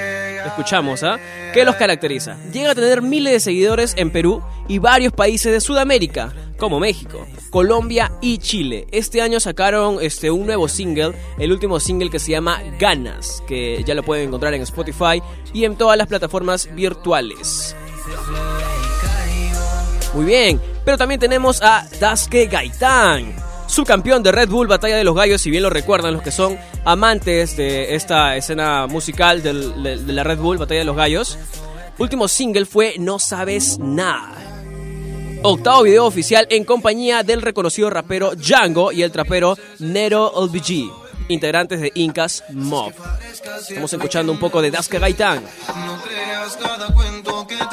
Escuchamos, 0.46 1.04
¿ah? 1.04 1.20
¿Qué 1.54 1.64
los 1.66 1.76
caracteriza? 1.76 2.38
Llega 2.52 2.72
a 2.72 2.76
tener 2.76 3.02
miles 3.02 3.34
de 3.34 3.40
seguidores 3.40 3.94
en 3.98 4.12
Perú 4.12 4.42
y 4.68 4.80
varios 4.80 5.14
países 5.14 5.52
de 5.52 5.62
Sudamérica, 5.62 6.34
como 6.58 6.80
México, 6.80 7.26
Colombia 7.50 8.12
y 8.22 8.38
Chile. 8.40 8.88
Este 8.92 9.22
año 9.22 9.40
sacaron 9.40 9.98
este, 10.02 10.32
un 10.32 10.46
nuevo 10.46 10.68
single, 10.68 11.14
el 11.40 11.52
último 11.52 11.80
single 11.80 12.10
que 12.10 12.20
se 12.20 12.32
llama 12.32 12.62
Ganas, 12.80 13.44
que 13.48 13.84
ya 13.86 13.96
lo 13.96 14.04
pueden 14.04 14.28
encontrar 14.28 14.54
en 14.54 14.62
Spotify 14.64 15.22
y 15.54 15.66
en 15.66 15.76
todas 15.76 15.98
las 15.98 16.08
plataformas 16.08 16.70
virtuales. 16.74 17.76
Muy 20.14 20.26
bien, 20.26 20.62
pero 20.86 20.98
también 20.98 21.20
tenemos 21.20 21.62
a 21.62 21.88
Daske 22.00 22.46
Gaitán, 22.46 23.36
subcampeón 23.68 24.22
de 24.22 24.32
Red 24.32 24.50
Bull 24.50 24.68
Batalla 24.68 24.96
de 24.96 25.04
los 25.04 25.16
Gallos, 25.16 25.42
si 25.42 25.50
bien 25.50 25.64
lo 25.64 25.70
recuerdan 25.70 26.14
los 26.14 26.22
que 26.22 26.32
son 26.32 26.58
amantes 26.86 27.56
de 27.58 27.96
esta 27.96 28.36
escena 28.36 28.88
musical 28.88 29.42
del- 29.42 29.82
de, 29.84 29.98
de 29.98 30.14
la 30.14 30.24
Red 30.24 30.40
Bull 30.40 30.58
Batalla 30.58 30.80
de 30.80 30.86
los 30.86 30.96
Gallos. 30.96 31.38
Último 31.98 32.28
single 32.28 32.66
fue 32.66 32.96
No 33.00 33.20
Sabes 33.20 33.78
Nada. 33.80 34.32
Octavo 35.44 35.84
video 35.84 36.06
oficial 36.06 36.48
en 36.50 36.64
compañía 36.64 37.22
del 37.24 37.42
reconocido 37.42 37.90
rapero 37.90 38.34
Django 38.36 38.92
y 38.92 39.04
el 39.04 39.12
trapero 39.12 39.58
Nero 39.80 40.32
LBG, 40.46 40.90
integrantes 41.28 41.82
de 41.82 41.92
Incas 41.96 42.44
Mob. 42.52 42.94
Estamos 43.70 43.92
escuchando 43.92 44.32
un 44.32 44.40
poco 44.40 44.62
de 44.62 44.72
Daske 44.72 45.00
Gaitán. 45.00 45.44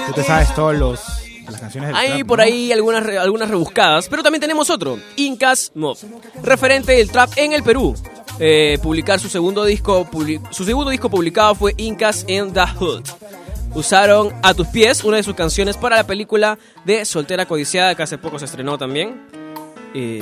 Tú 0.06 0.12
te 0.14 0.24
sabes 0.24 0.54
todos 0.54 0.74
los 0.76 1.00
las 1.48 1.60
canciones 1.60 1.88
del 1.88 1.96
Hay 1.96 2.08
trap, 2.18 2.26
por 2.28 2.38
¿no? 2.38 2.44
ahí 2.44 2.70
algunas, 2.72 3.04
algunas 3.18 3.48
rebuscadas, 3.48 4.08
pero 4.08 4.22
también 4.22 4.40
tenemos 4.40 4.70
otro, 4.70 4.98
Incas 5.16 5.72
Mob, 5.74 5.96
referente 6.42 6.92
del 6.92 7.10
trap 7.10 7.30
en 7.36 7.52
el 7.52 7.62
Perú. 7.64 7.94
Eh, 8.42 8.78
publicar 8.82 9.20
su 9.20 9.28
segundo 9.28 9.64
disco, 9.64 10.08
su 10.50 10.64
segundo 10.64 10.90
disco 10.90 11.10
publicado 11.10 11.54
fue 11.54 11.74
Incas 11.76 12.24
in 12.26 12.52
the 12.54 12.60
Hood. 12.78 13.02
usaron 13.74 14.30
A 14.42 14.54
tus 14.54 14.66
pies, 14.68 15.04
una 15.04 15.18
de 15.18 15.22
sus 15.22 15.34
canciones 15.34 15.76
para 15.76 15.96
la 15.96 16.04
película 16.04 16.58
de 16.84 17.04
Soltera 17.04 17.46
Codiciada, 17.46 17.94
que 17.94 18.02
hace 18.02 18.18
poco 18.18 18.38
se 18.38 18.46
estrenó 18.46 18.78
también. 18.78 19.20
Y 19.94 20.18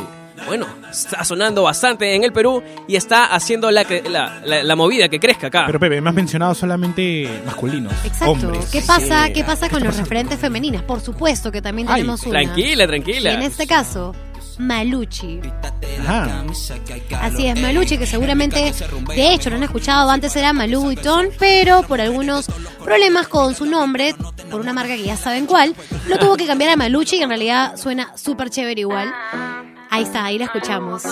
bueno, 0.46 0.66
está 0.90 1.24
sonando 1.24 1.62
bastante 1.62 2.14
en 2.14 2.24
el 2.24 2.32
Perú 2.32 2.62
y 2.86 2.96
está 2.96 3.26
haciendo 3.26 3.70
la, 3.70 3.84
la, 4.08 4.40
la- 4.44 4.62
la 4.62 4.76
movida 4.76 5.08
que 5.08 5.18
crezca 5.20 5.48
acá. 5.48 5.64
Pero 5.66 5.78
Pepe, 5.80 6.00
me 6.00 6.08
has 6.10 6.14
mencionado 6.14 6.54
solamente 6.54 7.28
masculinos. 7.46 7.92
Exacto. 8.04 8.30
Hombres. 8.32 8.66
¿Qué 8.72 8.80
pasa, 8.82 9.26
Sí. 9.26 9.32
¿Qué 9.34 9.44
pasa 9.44 9.68
con 9.68 9.82
los 9.84 9.96
referentes 9.96 10.38
femeninas? 10.38 10.82
Por 10.82 11.00
supuesto 11.00 11.50
que 11.52 11.60
también 11.62 11.88
Ay, 11.88 11.96
tenemos 12.02 12.22
una. 12.24 12.40
tranquila, 12.40 12.84
Y 12.84 12.86
tranquila. 12.86 13.32
en 13.34 13.42
este 13.42 13.66
caso, 13.66 14.14
Maluchi. 14.58 15.40
Ajá. 16.00 16.44
Así 17.20 17.46
es, 17.46 17.60
Maluchi, 17.60 17.98
que 17.98 18.06
seguramente, 18.06 18.72
de 19.14 19.34
hecho, 19.34 19.50
lo 19.50 19.56
han 19.56 19.62
escuchado, 19.62 20.10
antes 20.10 20.34
era 20.36 20.52
Malú 20.52 20.90
y 20.90 20.96
Ton, 20.96 21.28
pero 21.38 21.82
por 21.82 22.00
algunos 22.00 22.46
problemas 22.82 23.28
con 23.28 23.54
su 23.54 23.66
nombre, 23.66 24.14
por 24.50 24.60
una 24.60 24.72
marca 24.72 24.96
que 24.96 25.04
ya 25.04 25.16
saben 25.16 25.46
cuál, 25.46 25.74
lo 26.08 26.18
tuvo 26.18 26.36
que 26.36 26.46
cambiar 26.46 26.70
a 26.70 26.76
Maluchi 26.76 27.16
y 27.16 27.22
en 27.22 27.28
realidad 27.28 27.76
suena 27.76 28.16
súper 28.16 28.50
chévere 28.50 28.80
igual. 28.80 29.12
Ahí 29.90 30.02
está, 30.02 30.24
ahí 30.26 30.38
la 30.38 30.44
escuchamos. 30.46 31.04
Eh, 31.04 31.08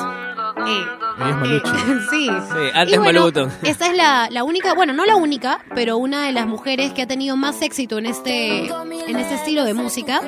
Ella 1.18 1.30
es 1.30 1.36
Maluchi. 1.36 1.70
eh, 1.70 2.00
sí. 2.10 2.26
Sí, 2.26 2.70
antes 2.74 2.94
Y 2.94 2.98
bueno, 2.98 3.20
Maluto. 3.20 3.48
Esta 3.62 3.86
es 3.86 3.96
la, 3.96 4.28
la 4.30 4.44
única, 4.44 4.74
bueno, 4.74 4.92
no 4.92 5.06
la 5.06 5.16
única, 5.16 5.60
pero 5.74 5.96
una 5.96 6.26
de 6.26 6.32
las 6.32 6.46
mujeres 6.46 6.92
que 6.92 7.02
ha 7.02 7.06
tenido 7.06 7.36
más 7.36 7.62
éxito 7.62 7.98
en 7.98 8.06
este, 8.06 8.66
en 8.66 9.16
este 9.16 9.34
estilo 9.34 9.64
de 9.64 9.72
música 9.74 10.20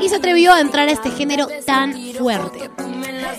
y 0.00 0.08
se 0.08 0.16
atrevió 0.16 0.52
a 0.52 0.60
entrar 0.60 0.88
a 0.88 0.92
este 0.92 1.10
género 1.10 1.48
tan 1.64 1.94
fuerte. 2.18 2.70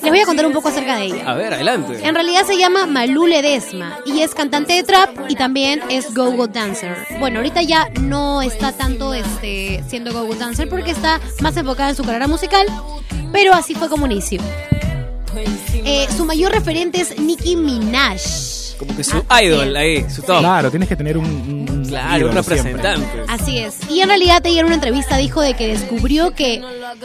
Les 0.02 0.10
voy 0.10 0.20
a 0.20 0.26
contar 0.26 0.46
un 0.46 0.54
poco 0.54 0.70
acerca 0.70 0.96
de 0.96 1.06
ella. 1.06 1.24
A 1.30 1.36
ver, 1.36 1.54
adelante. 1.54 2.00
En 2.04 2.16
realidad 2.16 2.46
se 2.46 2.58
llama 2.58 2.86
Malú 2.86 3.28
Ledesma 3.28 4.00
y 4.06 4.22
es 4.22 4.34
cantante 4.34 4.74
de 4.74 4.84
trap 4.84 5.10
y 5.30 5.36
también 5.36 5.82
es 5.90 6.14
go-go 6.14 6.48
dancer. 6.48 6.96
Bueno, 7.20 7.38
ahorita 7.40 7.62
ya 7.62 7.90
no 8.02 8.42
está 8.42 8.72
tanto 8.72 9.14
este, 9.14 9.84
siendo 9.88 10.12
go-go 10.14 10.36
dancer 10.36 10.70
porque 10.70 10.92
está 10.92 11.20
más 11.40 11.56
enfocada 11.58 11.90
en 11.90 11.96
su 11.96 12.04
carrera 12.04 12.28
musical, 12.28 12.66
pero 13.32 13.54
así 13.54 13.76
fue 13.76 13.90
como 13.90 14.06
inició. 14.06 14.42
Eh, 15.74 16.08
su 16.16 16.26
mayor 16.26 16.52
referente 16.52 17.02
es 17.02 17.18
Nicki 17.20 17.56
Minaj. 17.56 18.22
Como 18.78 18.96
que 18.98 19.04
su 19.04 19.24
Así 19.30 19.46
idol 19.46 19.76
ahí, 19.76 20.10
su 20.10 20.24
top. 20.24 20.40
Claro, 20.40 20.72
tienes 20.72 20.90
que 20.90 20.96
tener 20.96 21.18
un, 21.18 21.26
un 21.26 21.61
Claro, 21.92 22.30
un 22.30 22.36
representante. 22.36 23.24
Así 23.28 23.60
es. 23.60 23.78
Y 23.90 24.02
en 24.02 24.08
realidad 24.08 24.46
ella 24.46 24.62
en 24.62 24.66
una 24.66 24.76
entrevista 24.76 25.18
dijo 25.18 25.42
de 25.42 25.54
que 25.54 25.68
descubrió 25.68 26.32
que 26.32 26.62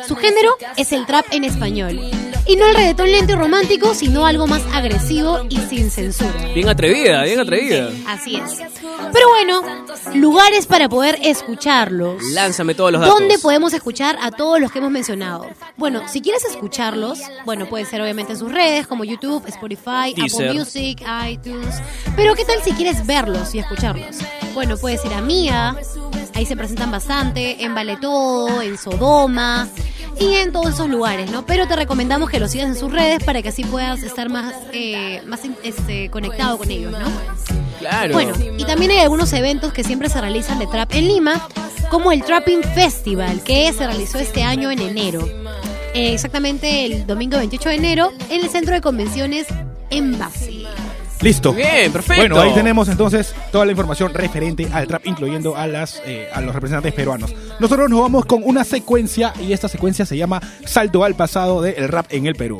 su 0.06 0.16
género 0.16 0.56
es 0.76 0.92
el 0.92 1.06
trap 1.06 1.26
en 1.32 1.44
español. 1.44 2.00
Y 2.46 2.56
no 2.56 2.66
el 2.66 2.76
reggaetón 2.76 3.10
lento 3.10 3.32
y 3.32 3.36
romántico, 3.36 3.94
sino 3.94 4.24
algo 4.24 4.46
más 4.46 4.62
agresivo 4.72 5.44
y 5.48 5.56
sin 5.56 5.90
censura. 5.90 6.32
Bien 6.54 6.68
atrevida, 6.68 7.24
bien 7.24 7.40
atrevida. 7.40 7.90
Así 8.06 8.36
es. 8.36 8.62
Pero 9.12 9.28
bueno, 9.28 9.62
lugares 10.14 10.66
para 10.66 10.88
poder 10.88 11.18
escucharlos. 11.22 12.22
Lánzame 12.32 12.74
todos 12.74 12.92
los 12.92 13.00
datos. 13.00 13.18
¿Dónde 13.18 13.38
podemos 13.38 13.72
escuchar 13.72 14.18
a 14.20 14.30
todos 14.30 14.60
los 14.60 14.72
que 14.72 14.78
hemos 14.78 14.90
mencionado? 14.90 15.46
Bueno, 15.76 16.02
si 16.08 16.20
quieres 16.20 16.44
escucharlos, 16.44 17.20
bueno, 17.44 17.66
puede 17.66 17.84
ser 17.84 18.00
obviamente 18.00 18.32
en 18.32 18.38
sus 18.38 18.52
redes 18.52 18.86
como 18.86 19.04
YouTube, 19.04 19.42
Spotify, 19.46 20.14
Deezer. 20.14 20.48
Apple 20.48 20.58
Music, 20.58 21.02
iTunes. 21.28 21.76
Pero 22.14 22.34
¿qué 22.34 22.44
tal 22.44 22.62
si 22.62 22.72
quieres 22.72 23.06
verlos 23.06 23.54
y 23.54 23.58
escucharlos? 23.58 24.16
Bueno, 24.54 24.76
puedes 24.76 25.04
ir 25.04 25.12
a 25.12 25.20
Mía, 25.20 25.76
ahí 26.34 26.46
se 26.46 26.56
presentan 26.56 26.90
bastante, 26.90 27.64
en 27.64 27.74
Vale 27.74 27.96
Todo, 27.96 28.62
en 28.62 28.78
Sodoma 28.78 29.68
y 30.18 30.34
en 30.34 30.52
todos 30.52 30.74
esos 30.74 30.88
lugares, 30.88 31.30
¿no? 31.30 31.44
Pero 31.44 31.66
te 31.66 31.76
recomendamos 31.76 32.30
que 32.30 32.40
los 32.40 32.50
sigas 32.50 32.68
en 32.68 32.76
sus 32.76 32.90
redes 32.90 33.22
para 33.22 33.42
que 33.42 33.50
así 33.50 33.64
puedas 33.64 34.02
estar 34.02 34.30
más, 34.30 34.54
eh, 34.72 35.20
más 35.26 35.40
este, 35.62 36.10
conectado 36.10 36.58
con 36.58 36.70
ellos, 36.70 36.92
¿no? 36.92 37.06
Claro. 37.78 38.14
Bueno, 38.14 38.32
y 38.56 38.64
también 38.64 38.85
hay 38.90 38.98
algunos 38.98 39.32
eventos 39.32 39.72
que 39.72 39.84
siempre 39.84 40.08
se 40.08 40.20
realizan 40.20 40.58
de 40.58 40.66
trap 40.66 40.92
en 40.94 41.08
Lima, 41.08 41.48
como 41.90 42.12
el 42.12 42.22
Trapping 42.22 42.62
Festival, 42.62 43.42
que 43.42 43.72
se 43.72 43.86
realizó 43.86 44.18
este 44.18 44.42
año 44.42 44.70
en 44.70 44.80
enero. 44.80 45.26
Eh, 45.94 46.12
exactamente 46.12 46.84
el 46.84 47.06
domingo 47.06 47.38
28 47.38 47.68
de 47.70 47.74
enero, 47.74 48.12
en 48.28 48.44
el 48.44 48.50
centro 48.50 48.74
de 48.74 48.80
convenciones 48.80 49.46
Embassy. 49.90 50.66
Listo. 51.22 51.52
Bien, 51.52 51.90
perfecto. 51.90 52.22
Bueno, 52.22 52.40
ahí 52.40 52.52
tenemos 52.52 52.88
entonces 52.88 53.34
toda 53.50 53.64
la 53.64 53.72
información 53.72 54.12
referente 54.12 54.68
al 54.72 54.86
trap, 54.86 55.06
incluyendo 55.06 55.56
a 55.56 55.66
las 55.66 56.02
eh, 56.04 56.28
a 56.32 56.40
los 56.40 56.54
representantes 56.54 56.92
peruanos. 56.92 57.34
Nosotros 57.58 57.88
nos 57.88 58.00
vamos 58.00 58.26
con 58.26 58.42
una 58.44 58.64
secuencia 58.64 59.32
y 59.40 59.52
esta 59.52 59.68
secuencia 59.68 60.04
se 60.04 60.16
llama 60.16 60.40
Salto 60.66 61.04
al 61.04 61.14
pasado 61.14 61.62
del 61.62 61.88
rap 61.88 62.06
en 62.10 62.26
el 62.26 62.34
Perú. 62.34 62.58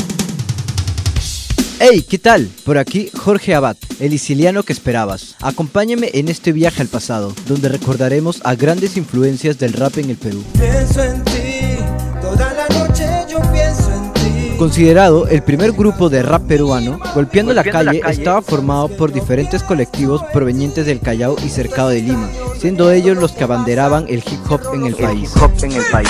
Hey, 1.79 2.07
¿qué 2.09 2.17
tal? 2.17 2.49
Por 2.65 2.79
aquí 2.79 3.11
Jorge 3.15 3.55
Abad, 3.55 3.77
el 4.01 4.11
siciliano 4.13 4.63
que 4.63 4.73
esperabas. 4.73 5.37
Acompáñame 5.43 6.11
en 6.15 6.29
este 6.29 6.53
viaje 6.53 6.81
al 6.81 6.89
pasado, 6.89 7.35
donde 7.47 7.69
recordaremos 7.69 8.41
a 8.45 8.55
grandes 8.55 8.97
influencias 8.97 9.59
del 9.59 9.75
rap 9.75 9.99
en 9.99 10.09
el 10.09 10.17
Perú. 10.17 10.43
Pienso 10.59 11.05
en 11.05 11.23
ti, 11.25 11.77
toda 12.23 12.55
la 12.55 12.67
noche 12.79 13.07
yo 13.29 13.41
pienso 13.53 13.93
en 13.93 14.13
ti. 14.15 14.57
Considerado 14.57 15.29
el 15.29 15.43
primer 15.43 15.73
grupo 15.73 16.09
de 16.09 16.23
rap 16.23 16.47
peruano, 16.47 16.99
Golpeando, 17.15 17.53
la, 17.53 17.63
calle 17.63 18.01
estaba 18.09 18.41
formado 18.41 18.89
por 18.89 19.13
diferentes 19.13 19.63
colectivos 19.63 20.23
provenientes 20.33 20.87
del 20.87 21.01
Callao 21.01 21.37
y 21.45 21.51
cercado 21.51 21.91
de 21.91 22.01
Lima, 22.01 22.31
siendo 22.59 22.91
ellos 22.91 23.19
los 23.19 23.33
que 23.33 23.45
abanderaban 23.45 24.07
el 24.09 24.21
hip 24.21 24.51
hop 24.51 24.63
en 24.73 24.87
el 24.87 24.95
país. 24.95 25.31
en 25.63 25.73
el 25.73 25.85
país. 25.93 26.09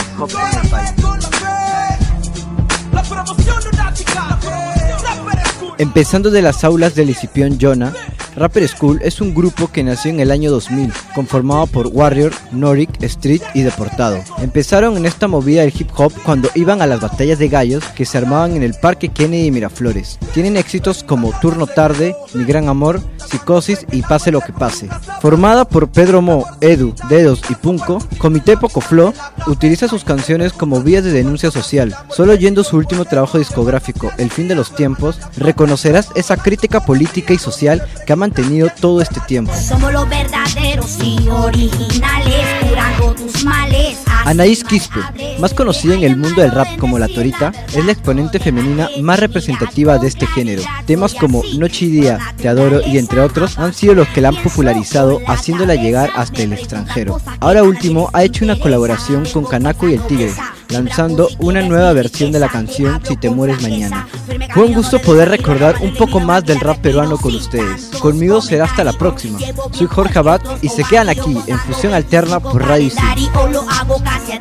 Empezando 5.78 6.30
de 6.30 6.40
las 6.40 6.64
aulas 6.64 6.94
del 6.94 7.10
Escipión 7.10 7.58
Jonah, 7.60 7.92
Rapper 8.36 8.68
School 8.68 9.00
es 9.02 9.22
un 9.22 9.34
grupo 9.34 9.68
que 9.68 9.82
nació 9.82 10.10
en 10.10 10.20
el 10.20 10.30
año 10.30 10.50
2000, 10.50 10.92
conformado 11.14 11.66
por 11.66 11.86
Warrior, 11.86 12.32
Norik, 12.52 13.02
Street 13.02 13.40
y 13.54 13.62
Deportado. 13.62 14.22
Empezaron 14.38 14.98
en 14.98 15.06
esta 15.06 15.26
movida 15.26 15.62
del 15.62 15.72
hip 15.76 15.88
hop 15.96 16.12
cuando 16.22 16.50
iban 16.54 16.82
a 16.82 16.86
las 16.86 17.00
batallas 17.00 17.38
de 17.38 17.48
gallos 17.48 17.82
que 17.96 18.04
se 18.04 18.18
armaban 18.18 18.54
en 18.54 18.62
el 18.62 18.74
Parque 18.74 19.08
Kennedy 19.08 19.46
y 19.46 19.50
Miraflores. 19.50 20.18
Tienen 20.34 20.58
éxitos 20.58 21.02
como 21.02 21.32
Turno 21.40 21.66
Tarde, 21.66 22.14
Mi 22.34 22.44
Gran 22.44 22.68
Amor, 22.68 23.00
Psicosis 23.16 23.86
y 23.90 24.02
Pase 24.02 24.30
lo 24.30 24.42
que 24.42 24.52
pase. 24.52 24.88
Formada 25.22 25.66
por 25.66 25.88
Pedro 25.88 26.20
Mo, 26.20 26.44
Edu, 26.60 26.94
Dedos 27.08 27.40
y 27.48 27.54
Punco, 27.54 27.98
Comité 28.18 28.58
Poco 28.58 28.82
Flow 28.82 29.14
utiliza 29.46 29.88
sus 29.88 30.04
canciones 30.04 30.52
como 30.52 30.82
vías 30.82 31.04
de 31.04 31.12
denuncia 31.12 31.50
social. 31.50 31.96
Solo 32.10 32.32
oyendo 32.32 32.64
su 32.64 32.76
último 32.76 33.06
trabajo 33.06 33.38
discográfico, 33.38 34.12
El 34.18 34.30
fin 34.30 34.46
de 34.46 34.54
los 34.54 34.74
tiempos, 34.74 35.18
reconocerás 35.38 36.08
esa 36.14 36.36
crítica 36.36 36.84
política 36.84 37.32
y 37.32 37.38
social 37.38 37.82
que 38.06 38.12
ha 38.12 38.16
mantenido 38.26 38.68
todo 38.80 39.00
este 39.00 39.20
tiempo. 39.20 39.52
Somos 39.54 39.92
los 39.92 40.08
verdaderos 40.08 40.98
y 41.00 41.28
originales, 41.28 42.44
curando 42.68 43.14
tus 43.14 43.44
males. 43.44 43.98
Anaís 44.24 44.64
Quispe, 44.64 44.98
más 45.38 45.54
conocida 45.54 45.94
en 45.94 46.02
el 46.02 46.16
mundo 46.16 46.42
del 46.42 46.50
rap 46.50 46.76
como 46.78 46.98
La 46.98 47.06
Torita, 47.06 47.52
es 47.72 47.84
la 47.84 47.92
exponente 47.92 48.40
femenina 48.40 48.88
más 49.00 49.20
representativa 49.20 49.98
de 49.98 50.08
este 50.08 50.26
género. 50.26 50.62
Temas 50.86 51.14
como 51.14 51.44
Noche 51.56 51.84
y 51.84 51.90
Día, 51.90 52.18
Te 52.36 52.48
Adoro 52.48 52.80
y 52.84 52.98
entre 52.98 53.20
otros 53.20 53.58
han 53.58 53.72
sido 53.72 53.94
los 53.94 54.08
que 54.08 54.20
la 54.20 54.30
han 54.30 54.42
popularizado 54.42 55.20
haciéndola 55.28 55.76
llegar 55.76 56.10
hasta 56.16 56.42
el 56.42 56.52
extranjero. 56.52 57.20
Ahora 57.38 57.62
último 57.62 58.10
ha 58.12 58.24
hecho 58.24 58.44
una 58.44 58.58
colaboración 58.58 59.24
con 59.32 59.44
Kanako 59.44 59.88
y 59.88 59.94
el 59.94 60.02
Tigre, 60.08 60.32
lanzando 60.68 61.28
una 61.38 61.62
nueva 61.62 61.92
versión 61.92 62.32
de 62.32 62.38
la 62.38 62.48
canción 62.48 63.00
Si 63.06 63.16
te 63.16 63.30
mueres 63.30 63.62
mañana. 63.62 64.08
Fue 64.52 64.64
un 64.64 64.74
gusto 64.74 65.00
poder 65.00 65.28
recordar 65.28 65.76
un 65.80 65.94
poco 65.94 66.20
más 66.20 66.44
del 66.44 66.60
rap 66.60 66.78
peruano 66.78 67.16
con 67.18 67.34
ustedes. 67.34 67.86
Conmigo 68.00 68.40
será 68.40 68.64
hasta 68.64 68.84
la 68.84 68.92
próxima. 68.92 69.38
Soy 69.72 69.86
Jorge 69.86 70.18
Abad 70.18 70.40
y 70.62 70.68
se 70.68 70.84
quedan 70.84 71.08
aquí 71.08 71.36
en 71.46 71.58
Fusión 71.58 71.94
Alterna 71.94 72.40
por 72.40 72.66
Radio 72.66 72.90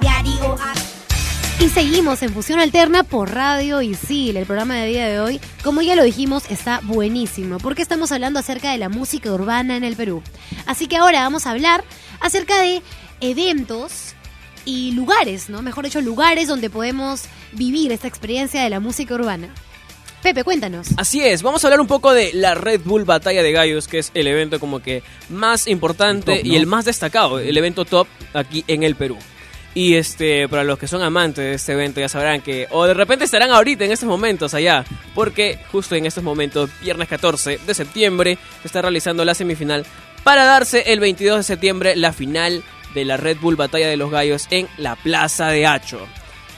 diario. 0.01 0.55
Y 1.59 1.69
seguimos 1.69 2.21
en 2.21 2.33
Fusión 2.33 2.59
Alterna 2.59 3.03
por 3.03 3.33
Radio 3.33 3.81
Isil. 3.81 4.35
El 4.35 4.45
programa 4.45 4.75
de 4.75 4.87
día 4.87 5.07
de 5.07 5.19
hoy, 5.19 5.39
como 5.63 5.81
ya 5.81 5.95
lo 5.95 6.03
dijimos, 6.03 6.43
está 6.49 6.81
buenísimo 6.83 7.59
porque 7.59 7.81
estamos 7.81 8.11
hablando 8.11 8.39
acerca 8.39 8.71
de 8.71 8.77
la 8.77 8.89
música 8.89 9.31
urbana 9.31 9.77
en 9.77 9.85
el 9.85 9.95
Perú. 9.95 10.21
Así 10.65 10.87
que 10.87 10.97
ahora 10.97 11.21
vamos 11.21 11.47
a 11.47 11.51
hablar 11.51 11.83
acerca 12.19 12.59
de 12.61 12.81
eventos 13.21 14.14
y 14.65 14.91
lugares, 14.91 15.49
¿no? 15.49 15.61
Mejor 15.61 15.85
dicho, 15.85 16.01
lugares 16.01 16.47
donde 16.47 16.69
podemos 16.69 17.23
vivir 17.53 17.91
esta 17.91 18.07
experiencia 18.07 18.63
de 18.63 18.69
la 18.69 18.79
música 18.79 19.13
urbana. 19.13 19.49
Pepe, 20.21 20.43
cuéntanos. 20.43 20.87
Así 20.97 21.21
es, 21.21 21.43
vamos 21.43 21.63
a 21.63 21.67
hablar 21.67 21.79
un 21.79 21.87
poco 21.87 22.11
de 22.11 22.31
la 22.33 22.55
Red 22.55 22.81
Bull 22.83 23.05
Batalla 23.05 23.43
de 23.43 23.51
Gallos, 23.51 23.87
que 23.87 23.99
es 23.99 24.11
el 24.15 24.25
evento 24.25 24.59
como 24.59 24.79
que 24.79 25.03
más 25.29 25.67
importante 25.67 26.37
Top, 26.37 26.45
y 26.45 26.55
el 26.55 26.65
más 26.65 26.85
destacado, 26.85 27.37
el 27.37 27.55
evento 27.55 27.85
top 27.85 28.07
aquí 28.33 28.63
en 28.67 28.81
el 28.81 28.95
Perú. 28.95 29.17
Y 29.75 29.95
este, 29.95 30.47
para 30.47 30.63
los 30.63 30.79
que 30.79 30.87
son 30.87 31.03
amantes 31.03 31.43
de 31.43 31.53
este 31.53 31.73
evento 31.73 31.99
ya 31.99 32.09
sabrán 32.09 32.41
que, 32.41 32.65
o 32.71 32.85
de 32.85 32.95
repente 32.95 33.25
estarán 33.25 33.51
ahorita 33.51 33.85
en 33.85 33.91
estos 33.91 34.09
momentos 34.09 34.55
allá, 34.55 34.83
porque 35.13 35.59
justo 35.71 35.93
en 35.93 36.07
estos 36.07 36.23
momentos, 36.23 36.71
viernes 36.81 37.07
14 37.07 37.59
de 37.67 37.73
septiembre, 37.75 38.39
se 38.61 38.67
está 38.67 38.81
realizando 38.81 39.23
la 39.25 39.35
semifinal 39.35 39.85
para 40.23 40.45
darse 40.45 40.91
el 40.91 40.99
22 41.01 41.37
de 41.37 41.43
septiembre 41.43 41.95
la 41.95 42.13
final 42.13 42.63
de 42.95 43.05
la 43.05 43.17
Red 43.17 43.37
Bull 43.39 43.55
Batalla 43.55 43.87
de 43.87 43.97
los 43.97 44.09
Gallos 44.09 44.47
en 44.49 44.67
la 44.77 44.95
Plaza 44.95 45.49
de 45.49 45.67
Hacho. 45.67 45.99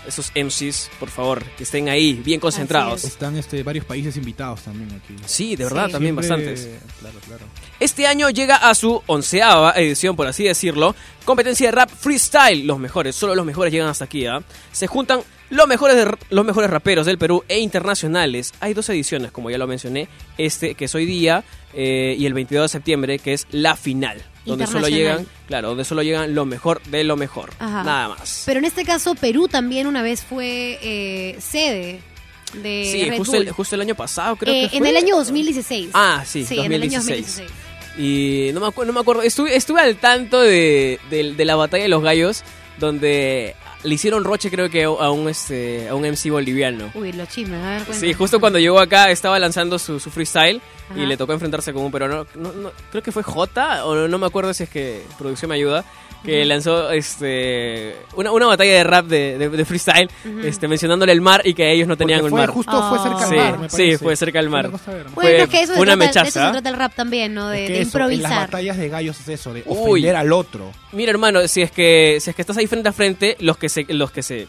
esos 0.08 0.32
MCs, 0.36 0.90
por 1.02 1.10
favor, 1.10 1.44
que 1.58 1.64
estén 1.64 1.90
ahí 1.90 2.14
bien 2.14 2.40
concentrados. 2.40 3.04
Están 3.04 3.36
este, 3.36 3.62
varios 3.62 3.84
países 3.84 4.16
invitados 4.16 4.62
también 4.62 4.90
aquí. 5.04 5.14
Sí, 5.26 5.58
de 5.58 5.66
verdad, 5.66 5.88
Sí. 5.88 5.92
también 5.92 6.16
Siempre- 6.24 6.46
bastantes. 6.54 6.80
Claro, 7.02 7.20
claro. 7.28 7.44
Este 7.80 8.08
año 8.08 8.30
llega 8.30 8.56
a 8.56 8.74
su 8.74 9.02
onceava 9.06 9.74
edición, 9.76 10.16
por 10.16 10.26
así 10.28 10.44
decirlo, 10.44 10.96
competencia 11.26 11.68
de 11.68 11.72
rap 11.72 11.90
freestyle. 11.90 12.66
Los 12.66 12.80
mejores, 12.80 13.16
solo 13.16 13.36
los 13.36 13.46
mejores 13.46 13.72
llegan 13.72 13.88
hasta 13.90 14.06
aquí. 14.06 14.26
¿ah? 14.26 14.42
Se 14.72 14.88
juntan 14.88 15.20
los 15.50 15.68
mejores, 15.68 15.96
de- 15.96 16.18
los 16.32 16.44
mejores 16.46 16.70
raperos 16.70 17.06
del 17.06 17.18
Perú 17.18 17.44
e 17.48 17.60
internacionales. 17.60 18.54
Hay 18.60 18.74
dos 18.74 18.90
ediciones, 18.90 19.32
como 19.32 19.50
ya 19.52 19.58
lo 19.58 19.68
mencioné, 19.68 20.08
este 20.38 20.74
que 20.76 20.86
es 20.86 20.96
hoy 20.96 21.06
día 21.06 21.44
eh, 21.74 22.16
y 22.18 22.26
el 22.26 22.34
22 22.34 22.64
de 22.64 22.70
septiembre, 22.70 23.20
que 23.20 23.34
es 23.34 23.46
la 23.52 23.76
final. 23.76 24.24
Donde 24.46 24.66
solo 24.66 24.88
llegan, 24.88 25.28
claro, 25.46 25.68
donde 25.70 25.84
solo 25.84 26.02
llegan 26.04 26.34
lo 26.34 26.46
mejor 26.46 26.82
de 26.84 27.04
lo 27.04 27.18
mejor. 27.18 27.52
Ajá. 27.60 27.84
Nada 27.84 28.08
más. 28.10 28.44
Pero 28.46 28.60
en 28.60 28.66
este 28.66 28.86
caso, 28.86 29.14
Perú 29.14 29.48
también 29.50 29.88
una 29.88 30.02
vez 30.02 30.24
fue 30.24 30.80
eh, 30.82 31.36
sede 31.42 32.00
de 32.54 32.90
sí, 32.90 33.10
Red 33.10 33.18
justo 33.18 33.34
Bull. 33.34 33.48
el, 33.48 33.52
justo 33.52 33.76
el 33.76 33.82
año 33.82 33.94
pasado, 33.96 34.38
creo 34.38 34.54
Eh, 34.54 34.70
que 34.70 34.78
en 34.78 34.84
fue. 34.84 34.90
el 34.90 34.96
año 34.98 35.18
2016. 35.18 35.90
Ah, 35.94 36.24
sí, 36.26 36.46
en 36.50 36.72
el 36.72 36.82
año 36.82 37.00
2016. 37.00 37.50
2016. 37.98 38.00
Y 38.00 38.52
no 38.54 38.60
me, 38.60 38.68
acuerdo, 38.68 38.92
no 38.92 38.94
me 38.94 39.02
acuerdo, 39.02 39.22
estuve, 39.24 39.56
estuve 39.56 39.82
al 39.82 39.96
tanto 39.98 40.40
de, 40.42 41.00
de- 41.10 41.34
de 41.34 41.46
la 41.46 41.56
batalla 41.56 41.84
de 41.84 41.90
los 41.90 42.04
gallos, 42.04 42.44
donde 42.80 43.56
le 43.84 43.94
hicieron 43.96 44.24
roche 44.24 44.50
creo 44.50 44.70
que 44.70 44.84
a 44.84 44.90
un, 45.12 45.30
este, 45.30 45.88
a 45.90 45.96
un 45.96 46.04
MC 46.06 46.30
boliviano. 46.30 46.92
Uy, 46.94 47.14
los 47.14 47.28
chismes, 47.30 47.64
a 47.64 47.70
ver, 47.72 47.82
Sí, 47.94 48.14
justo 48.14 48.40
cuando 48.40 48.60
llegó 48.60 48.80
acá 48.80 49.10
estaba 49.12 49.38
lanzando 49.40 49.78
su, 49.80 50.00
su 50.00 50.10
freestyle 50.10 50.62
y 50.96 51.06
le 51.06 51.18
tocó 51.18 51.34
enfrentarse 51.34 51.74
con 51.74 51.84
un 51.84 51.92
peruano, 51.92 52.26
no, 52.36 52.54
no, 52.54 52.72
creo 52.92 53.04
que 53.04 53.12
fue 53.12 53.22
J 53.24 53.86
o 53.86 53.96
no, 53.96 54.08
no 54.08 54.18
me 54.18 54.26
acuerdo 54.26 54.54
si 54.54 54.64
es 54.64 54.70
que 54.70 55.02
producción 55.18 55.50
me 55.50 55.56
ayuda, 55.56 55.84
que 56.24 56.44
lanzó 56.46 56.90
este 56.92 57.96
una, 58.16 58.32
una 58.32 58.48
batalla 58.48 58.74
de 58.74 58.84
rap 58.84 59.06
de, 59.06 59.38
de- 59.38 59.50
de 59.50 59.66
freestyle, 59.66 60.10
este, 60.44 60.68
mencionándole 60.68 61.12
el 61.12 61.22
mar 61.22 61.42
y 61.46 61.54
que 61.54 61.72
ellos 61.72 61.88
no 61.88 61.96
tenían 61.98 62.26
el 62.26 62.32
mar. 62.32 62.50
justo 62.50 62.72
fue 62.90 63.00
cerca 63.00 63.24
al 63.24 63.30
Sí, 63.30 63.36
mar, 63.36 63.60
me 63.60 63.70
sí, 63.70 63.78
parece. 63.78 63.98
fue 64.00 64.16
cerca 64.16 64.40
del 64.40 64.50
Fue 64.50 64.62
mar. 64.64 64.70
Bueno, 64.72 65.10
fue 65.14 65.42
es 65.44 65.50
que 65.50 65.62
eso, 65.62 65.74
se 65.76 65.80
una 65.82 65.92
trata, 65.96 66.04
de 66.06 66.10
eso 66.10 66.20
mechaza. 66.22 66.46
se 66.48 66.52
trata 66.54 66.70
el 66.70 66.76
rap 66.76 66.94
también, 66.96 67.34
¿no? 67.34 67.50
De, 67.50 67.64
Es 67.66 67.68
que 67.68 67.74
de 67.76 67.82
eso, 67.82 68.10
en 68.10 68.22
las 68.24 68.32
batallas 68.36 68.78
de 68.78 68.90
gallos 68.90 69.20
es 69.20 69.28
eso, 69.28 69.54
de 69.54 69.64
Uy. 69.66 69.78
ofender 70.02 70.16
al 70.16 70.34
otro. 70.34 70.72
Mira, 70.94 71.12
hermano, 71.12 71.48
si 71.48 71.62
es 71.62 71.72
que 71.72 72.18
si 72.20 72.30
es 72.30 72.36
que 72.36 72.42
estás 72.42 72.58
ahí 72.58 72.68
frente 72.68 72.90
a 72.90 72.94
frente, 72.94 73.36
los 73.40 73.58
que 73.58 73.67
se 73.70 73.86
los 73.90 74.12
que 74.12 74.24
se 74.24 74.48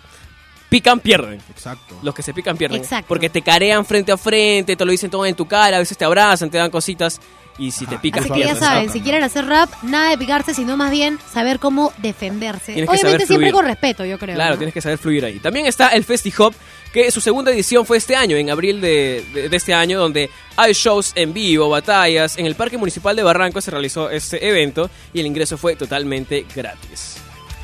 pican 0.69 1.01
pierden. 1.01 1.41
Exacto. 1.51 1.99
Los 2.03 2.15
que 2.15 2.23
se 2.23 2.35
pican 2.35 2.57
pierden. 2.57 2.81
Exacto. 2.83 3.07
Porque 3.09 3.31
te 3.31 3.43
carean 3.43 3.85
frente 3.87 4.13
a 4.13 4.17
frente, 4.19 4.77
te 4.77 4.85
lo 4.85 4.91
dicen 4.93 5.11
todo 5.11 5.25
en 5.27 5.35
tu 5.35 5.47
cara, 5.47 5.77
a 5.77 5.81
veces 5.81 5.97
te 5.97 6.05
abrazan, 6.05 6.51
te 6.51 6.59
dan 6.59 6.71
cositas 6.71 7.21
y 7.61 7.73
si 7.73 7.87
te 7.87 7.95
Ajá. 7.95 8.03
picas 8.03 8.25
Así 8.25 8.33
que 8.35 8.41
ya 8.45 8.55
saben, 8.55 8.89
si 8.93 9.01
quieren 9.01 9.25
hacer 9.25 9.45
rap, 9.47 9.69
nada 9.83 10.11
de 10.11 10.19
picarse, 10.19 10.55
sino 10.55 10.77
más 10.77 10.93
bien 10.93 11.19
saber 11.33 11.59
cómo 11.59 11.93
defenderse. 11.99 12.73
Tienes 12.75 12.89
que 12.89 12.95
Obviamente 12.97 13.27
siempre 13.27 13.51
con 13.51 13.65
respeto, 13.65 14.05
yo 14.05 14.17
creo. 14.19 14.37
Claro, 14.37 14.53
¿no? 14.53 14.59
tienes 14.59 14.75
que 14.75 14.81
saber 14.81 14.99
fluir 14.99 15.25
ahí. 15.25 15.41
También 15.41 15.67
está 15.67 15.89
el 15.89 16.05
FestiHop, 16.05 16.55
que 16.93 17.11
su 17.11 17.21
segunda 17.21 17.51
edición 17.51 17.85
fue 17.85 17.97
este 17.97 18.15
año, 18.15 18.37
en 18.37 18.49
abril 18.51 18.81
de, 18.81 19.25
de- 19.35 19.49
de 19.49 19.57
este 19.57 19.75
año, 19.75 19.99
donde 19.99 20.31
hay 20.57 20.73
shows 20.73 21.11
en 21.17 21.33
vivo, 21.33 21.69
batallas. 21.69 22.39
En 22.39 22.47
el 22.47 22.55
Parque 22.55 22.79
Municipal 22.79 23.17
de 23.17 23.25
Barranco 23.25 23.61
se 23.61 23.73
realizó 23.73 24.09
este 24.09 24.47
evento 24.49 24.89
y 25.13 25.19
el 25.19 25.27
ingreso 25.27 25.59
fue 25.59 25.75
totalmente 25.75 26.47
gratis. 26.55 27.17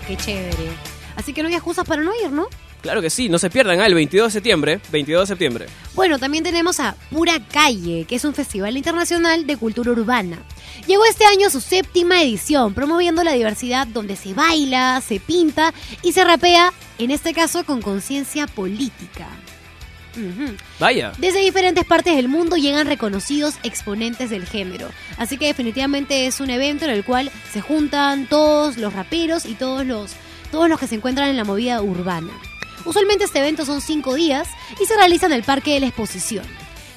Qué 0.09 0.17
chévere. 0.17 0.94
Así 1.17 1.33
que 1.33 1.43
no 1.43 1.49
hay 1.49 1.55
excusas 1.55 1.87
para 1.87 2.03
no 2.03 2.13
ir, 2.25 2.31
¿no? 2.31 2.49
Claro 2.85 3.01
que 3.01 3.09
sí, 3.09 3.31
no 3.31 3.39
se 3.39 3.49
pierdan, 3.49 3.81
ah, 3.81 3.87
el 3.87 3.95
22 3.95 4.27
de 4.27 4.31
septiembre, 4.31 4.81
22 4.93 5.23
de 5.23 5.27
septiembre. 5.27 5.67
Bueno, 5.95 6.19
también 6.19 6.45
tenemos 6.45 6.81
a 6.81 6.95
Pura 7.11 7.41
Calle, 7.51 8.05
que 8.07 8.17
es 8.17 8.25
un 8.27 8.35
festival 8.35 8.77
internacional 8.77 9.47
de 9.47 9.57
cultura 9.57 9.93
urbana. 9.93 10.37
Llegó 10.87 11.07
este 11.07 11.25
año 11.25 11.49
su 11.49 11.63
séptima 11.63 12.23
edición, 12.23 12.75
promoviendo 12.75 13.25
la 13.25 13.33
diversidad 13.33 13.87
donde 13.87 14.17
se 14.17 14.35
baila, 14.35 15.01
se 15.01 15.19
pinta 15.19 15.73
y 16.03 16.13
se 16.13 16.25
rapea, 16.25 16.75
en 16.99 17.11
este 17.11 17.33
caso 17.33 17.65
con 17.65 17.81
conciencia 17.81 18.47
política. 18.47 19.29
Vaya. 20.79 21.13
Desde 21.19 21.41
diferentes 21.41 21.85
partes 21.85 22.17
del 22.17 22.29
mundo 22.29 22.57
llegan 22.57 22.87
reconocidos 22.87 23.55
exponentes 23.63 24.31
del 24.31 24.47
género. 24.47 24.89
Así 25.17 25.39
que 25.39 25.47
definitivamente 25.47 26.27
es 26.27 26.41
un 26.41 26.51
evento 26.51 26.85
en 26.85 26.91
el 26.91 27.05
cual 27.05 27.31
se 27.53 27.61
juntan 27.61 28.27
todos 28.27 28.77
los 28.77 28.93
raperos 28.93 29.47
y 29.47 29.55
todos 29.55 29.85
los, 29.85 30.13
todos 30.55 30.69
los 30.69 30.79
que 30.79 30.87
se 30.87 30.95
encuentran 30.95 31.29
en 31.29 31.37
la 31.37 31.43
movida 31.43 31.83
urbana. 31.83 32.31
Usualmente 32.85 33.25
este 33.25 33.41
evento 33.41 33.65
son 33.67 33.81
cinco 33.81 34.15
días 34.15 34.47
y 34.81 34.87
se 34.87 34.95
realiza 34.97 35.27
en 35.27 35.33
el 35.33 35.43
Parque 35.43 35.75
de 35.75 35.81
la 35.81 35.87
Exposición. 35.87 36.45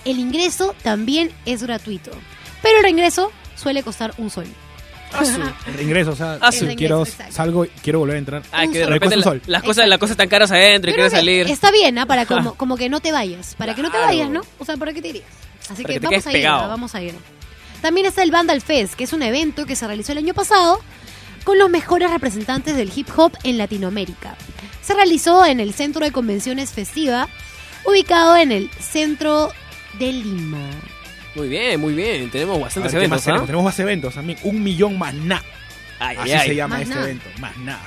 El 0.05 0.19
ingreso 0.19 0.75
también 0.83 1.31
es 1.47 1.63
gratuito, 1.63 2.11
pero 2.61 2.77
el 2.77 2.83
reingreso 2.83 3.31
suele 3.55 3.81
costar 3.81 4.13
un 4.19 4.29
sol. 4.29 4.45
El 5.67 5.73
reingreso, 5.73 6.11
o 6.11 6.15
sea, 6.15 6.37
Ah, 6.41 6.49
quiero 6.75 7.01
exacto. 7.03 7.33
salgo 7.33 7.65
y 7.65 7.69
quiero 7.81 7.99
volver 7.99 8.17
a 8.17 8.19
entrar. 8.19 8.43
Ay, 8.51 8.67
Un 8.67 8.73
que 8.73 8.79
de 8.79 8.85
sol. 8.85 8.93
repente 8.93 9.15
la- 9.15 9.39
las 9.47 9.63
cosas, 9.63 9.87
las 9.87 9.97
cosas 9.99 10.11
están 10.11 10.27
caras 10.29 10.51
adentro 10.51 10.91
y 10.91 10.93
que 10.95 11.09
salir. 11.09 11.49
Está 11.49 11.71
bien, 11.71 11.97
¿ah? 11.97 12.05
Para 12.05 12.25
como, 12.27 12.53
como 12.55 12.75
que 12.77 12.89
no 12.89 12.99
te 12.99 13.11
vayas. 13.13 13.55
Para 13.57 13.73
que 13.73 13.81
no 13.81 13.87
te 13.87 13.93
Claro. 13.97 14.07
vayas, 14.07 14.29
¿no? 14.29 14.41
O 14.59 14.65
sea, 14.65 14.75
¿para 14.77 14.93
qué 14.93 15.01
te 15.01 15.07
irías? 15.07 15.25
Así 15.69 15.81
Para 15.81 15.87
que, 15.87 15.93
que 15.93 15.99
te 16.01 16.05
vamos 16.07 16.11
quedes 16.11 16.27
a 16.27 16.29
ir, 16.31 16.35
pegado. 16.37 16.63
¿ah? 16.65 16.67
vamos 16.67 16.93
a 16.93 17.01
ir. 17.01 17.15
También 17.81 18.05
está 18.05 18.21
el 18.21 18.31
Vandal 18.31 18.61
Fest, 18.61 18.93
que 18.95 19.05
es 19.05 19.13
un 19.13 19.23
evento 19.23 19.65
que 19.65 19.75
se 19.77 19.87
realizó 19.87 20.11
el 20.11 20.17
año 20.19 20.33
pasado 20.33 20.79
con 21.43 21.57
los 21.57 21.69
mejores 21.69 22.11
representantes 22.11 22.75
del 22.75 22.91
hip 22.95 23.07
hop 23.15 23.33
en 23.43 23.57
Latinoamérica. 23.57 24.35
Se 24.81 24.93
realizó 24.93 25.45
en 25.45 25.59
el 25.59 25.73
Centro 25.73 26.03
de 26.05 26.11
Convenciones 26.11 26.71
Festiva, 26.71 27.27
ubicado 27.85 28.37
en 28.37 28.51
el 28.51 28.69
centro 28.79 29.51
de 29.99 30.13
Lima. 30.13 30.69
Muy 31.35 31.49
bien, 31.49 31.79
muy 31.79 31.93
bien. 31.93 32.29
Tenemos 32.31 32.59
bastantes 32.59 32.93
ver, 32.93 33.03
¿qué 33.03 33.07
más 33.07 33.19
eventos, 33.19 33.25
tenemos? 33.25 33.43
¿ah? 33.43 33.45
Tenemos 33.45 33.65
más 33.65 33.79
eventos 33.79 34.13
también. 34.15 34.39
Un 34.43 34.63
millón 34.63 34.97
más 34.97 35.13
nada. 35.13 35.43
Así 35.99 36.19
ay, 36.21 36.31
ay. 36.31 36.47
se 36.49 36.55
llama 36.55 36.77
Más 36.77 36.87
este 36.87 36.99
evento, 36.99 37.25
más 37.39 37.57
nada. 37.57 37.83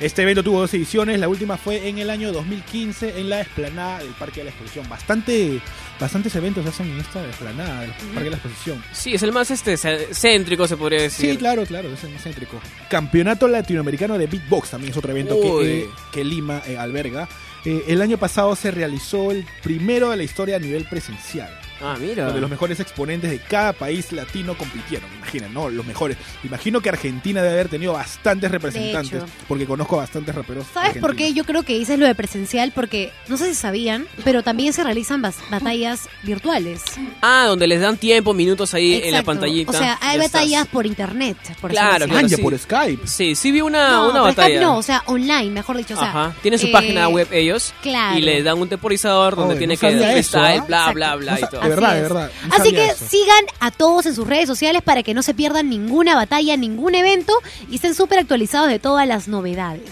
Este 0.00 0.22
evento 0.22 0.42
tuvo 0.42 0.60
dos 0.60 0.74
ediciones, 0.74 1.20
la 1.20 1.28
última 1.28 1.56
fue 1.56 1.88
en 1.88 1.98
el 1.98 2.10
año 2.10 2.32
2015 2.32 3.20
en 3.20 3.28
la 3.28 3.40
explanada 3.40 4.00
del 4.00 4.08
Parque 4.08 4.40
de 4.40 4.44
la 4.44 4.50
Exposición. 4.50 4.88
Bastante, 4.88 5.60
bastantes 6.00 6.34
eventos 6.34 6.64
se 6.64 6.70
hacen 6.70 6.90
en 6.90 6.98
esta 6.98 7.24
explanada 7.24 7.82
del 7.82 7.90
Parque 7.90 8.24
de 8.24 8.30
la 8.30 8.36
Exposición. 8.36 8.82
Sí, 8.92 9.14
es 9.14 9.22
el 9.22 9.32
más 9.32 9.50
este 9.50 9.76
céntrico, 9.76 10.66
se 10.66 10.76
podría 10.76 11.02
decir. 11.02 11.30
Sí, 11.30 11.36
claro, 11.36 11.64
claro, 11.64 11.88
es 11.92 12.02
el 12.02 12.10
más 12.10 12.22
céntrico. 12.22 12.60
Campeonato 12.88 13.46
Latinoamericano 13.46 14.18
de 14.18 14.26
Beatbox 14.26 14.70
también 14.70 14.90
es 14.90 14.96
otro 14.96 15.12
evento 15.12 15.40
que, 15.40 15.82
eh, 15.82 15.88
que 16.10 16.24
Lima 16.24 16.62
eh, 16.66 16.76
alberga. 16.76 17.28
Eh, 17.64 17.84
el 17.88 18.02
año 18.02 18.18
pasado 18.18 18.56
se 18.56 18.72
realizó 18.72 19.30
el 19.30 19.46
primero 19.62 20.10
de 20.10 20.16
la 20.16 20.24
historia 20.24 20.56
a 20.56 20.58
nivel 20.58 20.84
presencial, 20.84 21.56
Ah, 21.82 21.96
mira. 22.00 22.26
donde 22.26 22.40
los 22.40 22.50
mejores 22.50 22.78
exponentes 22.80 23.30
de 23.30 23.38
cada 23.38 23.72
país 23.72 24.12
latino 24.12 24.56
compitieron. 24.56 25.08
Imaginen, 25.18 25.52
¿no? 25.54 25.68
Los 25.68 25.84
mejores. 25.86 26.16
Imagino 26.44 26.80
que 26.80 26.88
Argentina 26.88 27.42
debe 27.42 27.54
haber 27.54 27.68
tenido 27.68 27.92
bastantes 27.94 28.50
representantes, 28.50 29.22
porque 29.48 29.66
conozco 29.66 29.96
a 29.96 29.98
bastantes 30.00 30.34
raperos. 30.34 30.66
¿Sabes 30.72 30.98
por 30.98 31.16
qué 31.16 31.32
yo 31.32 31.44
creo 31.44 31.62
que 31.62 31.78
dices 31.78 31.98
lo 31.98 32.06
de 32.06 32.14
presencial? 32.14 32.72
Porque 32.74 33.12
no 33.28 33.36
sé 33.36 33.48
si 33.48 33.54
sabían, 33.54 34.06
pero 34.24 34.42
también 34.42 34.72
se 34.72 34.84
realizan 34.84 35.22
batallas 35.22 36.08
virtuales. 36.22 36.82
Ah, 37.20 37.44
donde 37.48 37.66
les 37.66 37.80
dan 37.80 37.96
tiempo, 37.96 38.34
minutos 38.34 38.74
ahí 38.74 38.94
en 38.94 39.00
la 39.00 39.06
Exacto. 39.08 39.26
pantallita. 39.26 39.70
O 39.70 39.74
sea, 39.74 39.98
hay 40.00 40.18
batallas 40.18 40.60
estás. 40.62 40.68
por 40.68 40.86
internet, 40.86 41.36
por 41.60 41.70
Claro, 41.70 42.06
ya 42.06 42.28
sí. 42.36 42.42
por 42.42 42.58
Skype. 42.58 43.06
Sí, 43.06 43.34
sí 43.34 43.50
vi 43.52 43.60
una, 43.60 43.90
No, 43.90 44.04
una 44.10 44.20
por 44.20 44.28
batalla. 44.30 44.48
Skype 44.56 44.60
no, 44.64 44.76
o 44.78 44.82
sea, 44.82 45.02
online, 45.06 45.50
mejor 45.50 45.76
dicho. 45.76 45.94
O 45.94 45.98
sea, 45.98 46.08
Ajá. 46.08 46.34
Tienen 46.42 46.58
su 46.60 46.66
eh, 46.66 46.72
página 46.72 47.08
web 47.08 47.28
ellos. 47.32 47.72
claro. 47.82 48.18
Y 48.18 48.22
le 48.22 48.42
dan 48.42 48.58
un 48.58 48.68
temporizador 48.68 49.36
donde 49.36 49.54
Oye, 49.54 49.58
tiene 49.58 49.74
no 49.74 49.80
que 49.80 50.18
eso, 50.18 50.38
¿ah? 50.38 50.64
bla, 50.66 50.92
bla, 50.92 51.16
bla 51.16 51.32
No 51.32 51.38
y 51.38 51.50
todo. 51.50 51.60
Verdad, 51.74 51.90
Así 51.90 51.98
de 51.98 52.02
es. 52.06 52.08
verdad. 52.12 52.30
no 52.48 52.54
Así 52.54 52.56
sabía 52.70 52.72
que 52.86 52.86
eso. 52.92 53.06
sigan 53.08 53.44
a 53.60 53.70
todos 53.70 54.06
en 54.06 54.14
sus 54.14 54.26
redes 54.26 54.46
sociales 54.46 54.82
para 54.82 55.02
que 55.02 55.14
no 55.14 55.22
se 55.22 55.34
pierdan 55.34 55.68
ninguna 55.68 56.14
batalla, 56.14 56.56
ningún 56.56 56.94
evento 56.94 57.32
y 57.70 57.76
estén 57.76 57.94
súper 57.94 58.18
actualizados 58.20 58.68
de 58.68 58.78
todas 58.78 59.06
las 59.06 59.28
novedades. 59.28 59.90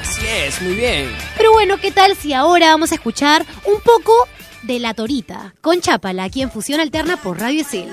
Así 0.00 0.22
es, 0.26 0.60
muy 0.62 0.74
bien. 0.74 1.10
Pero 1.36 1.52
bueno, 1.52 1.78
¿qué 1.80 1.90
tal 1.90 2.14
si 2.16 2.32
ahora 2.32 2.68
vamos 2.68 2.92
a 2.92 2.96
escuchar 2.96 3.44
un 3.64 3.80
poco 3.80 4.12
de 4.62 4.78
La 4.78 4.94
Torita 4.94 5.54
con 5.60 5.80
Chápala 5.80 6.24
aquí 6.24 6.42
en 6.42 6.50
Fusión 6.50 6.80
Alterna 6.80 7.16
por 7.16 7.38
Radio 7.40 7.60
Isil? 7.62 7.88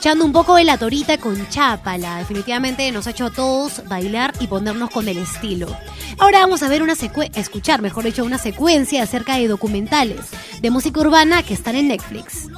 Escuchando 0.00 0.24
un 0.24 0.32
poco 0.32 0.56
de 0.56 0.64
la 0.64 0.78
torita 0.78 1.18
con 1.18 1.46
Chápala. 1.50 2.16
Definitivamente 2.20 2.90
nos 2.90 3.06
ha 3.06 3.10
hecho 3.10 3.26
a 3.26 3.30
todos 3.30 3.86
bailar 3.86 4.32
y 4.40 4.46
ponernos 4.46 4.88
con 4.88 5.06
el 5.08 5.18
estilo. 5.18 5.76
Ahora 6.16 6.38
vamos 6.38 6.62
a 6.62 6.70
ver 6.70 6.82
una 6.82 6.94
escuchar, 7.34 7.82
mejor 7.82 8.04
dicho, 8.04 8.24
una 8.24 8.38
secuencia 8.38 9.02
acerca 9.02 9.36
de 9.36 9.46
documentales 9.46 10.20
de 10.62 10.70
música 10.70 11.00
urbana 11.00 11.42
que 11.42 11.52
están 11.52 11.76
en 11.76 11.88
Netflix. 11.88 12.48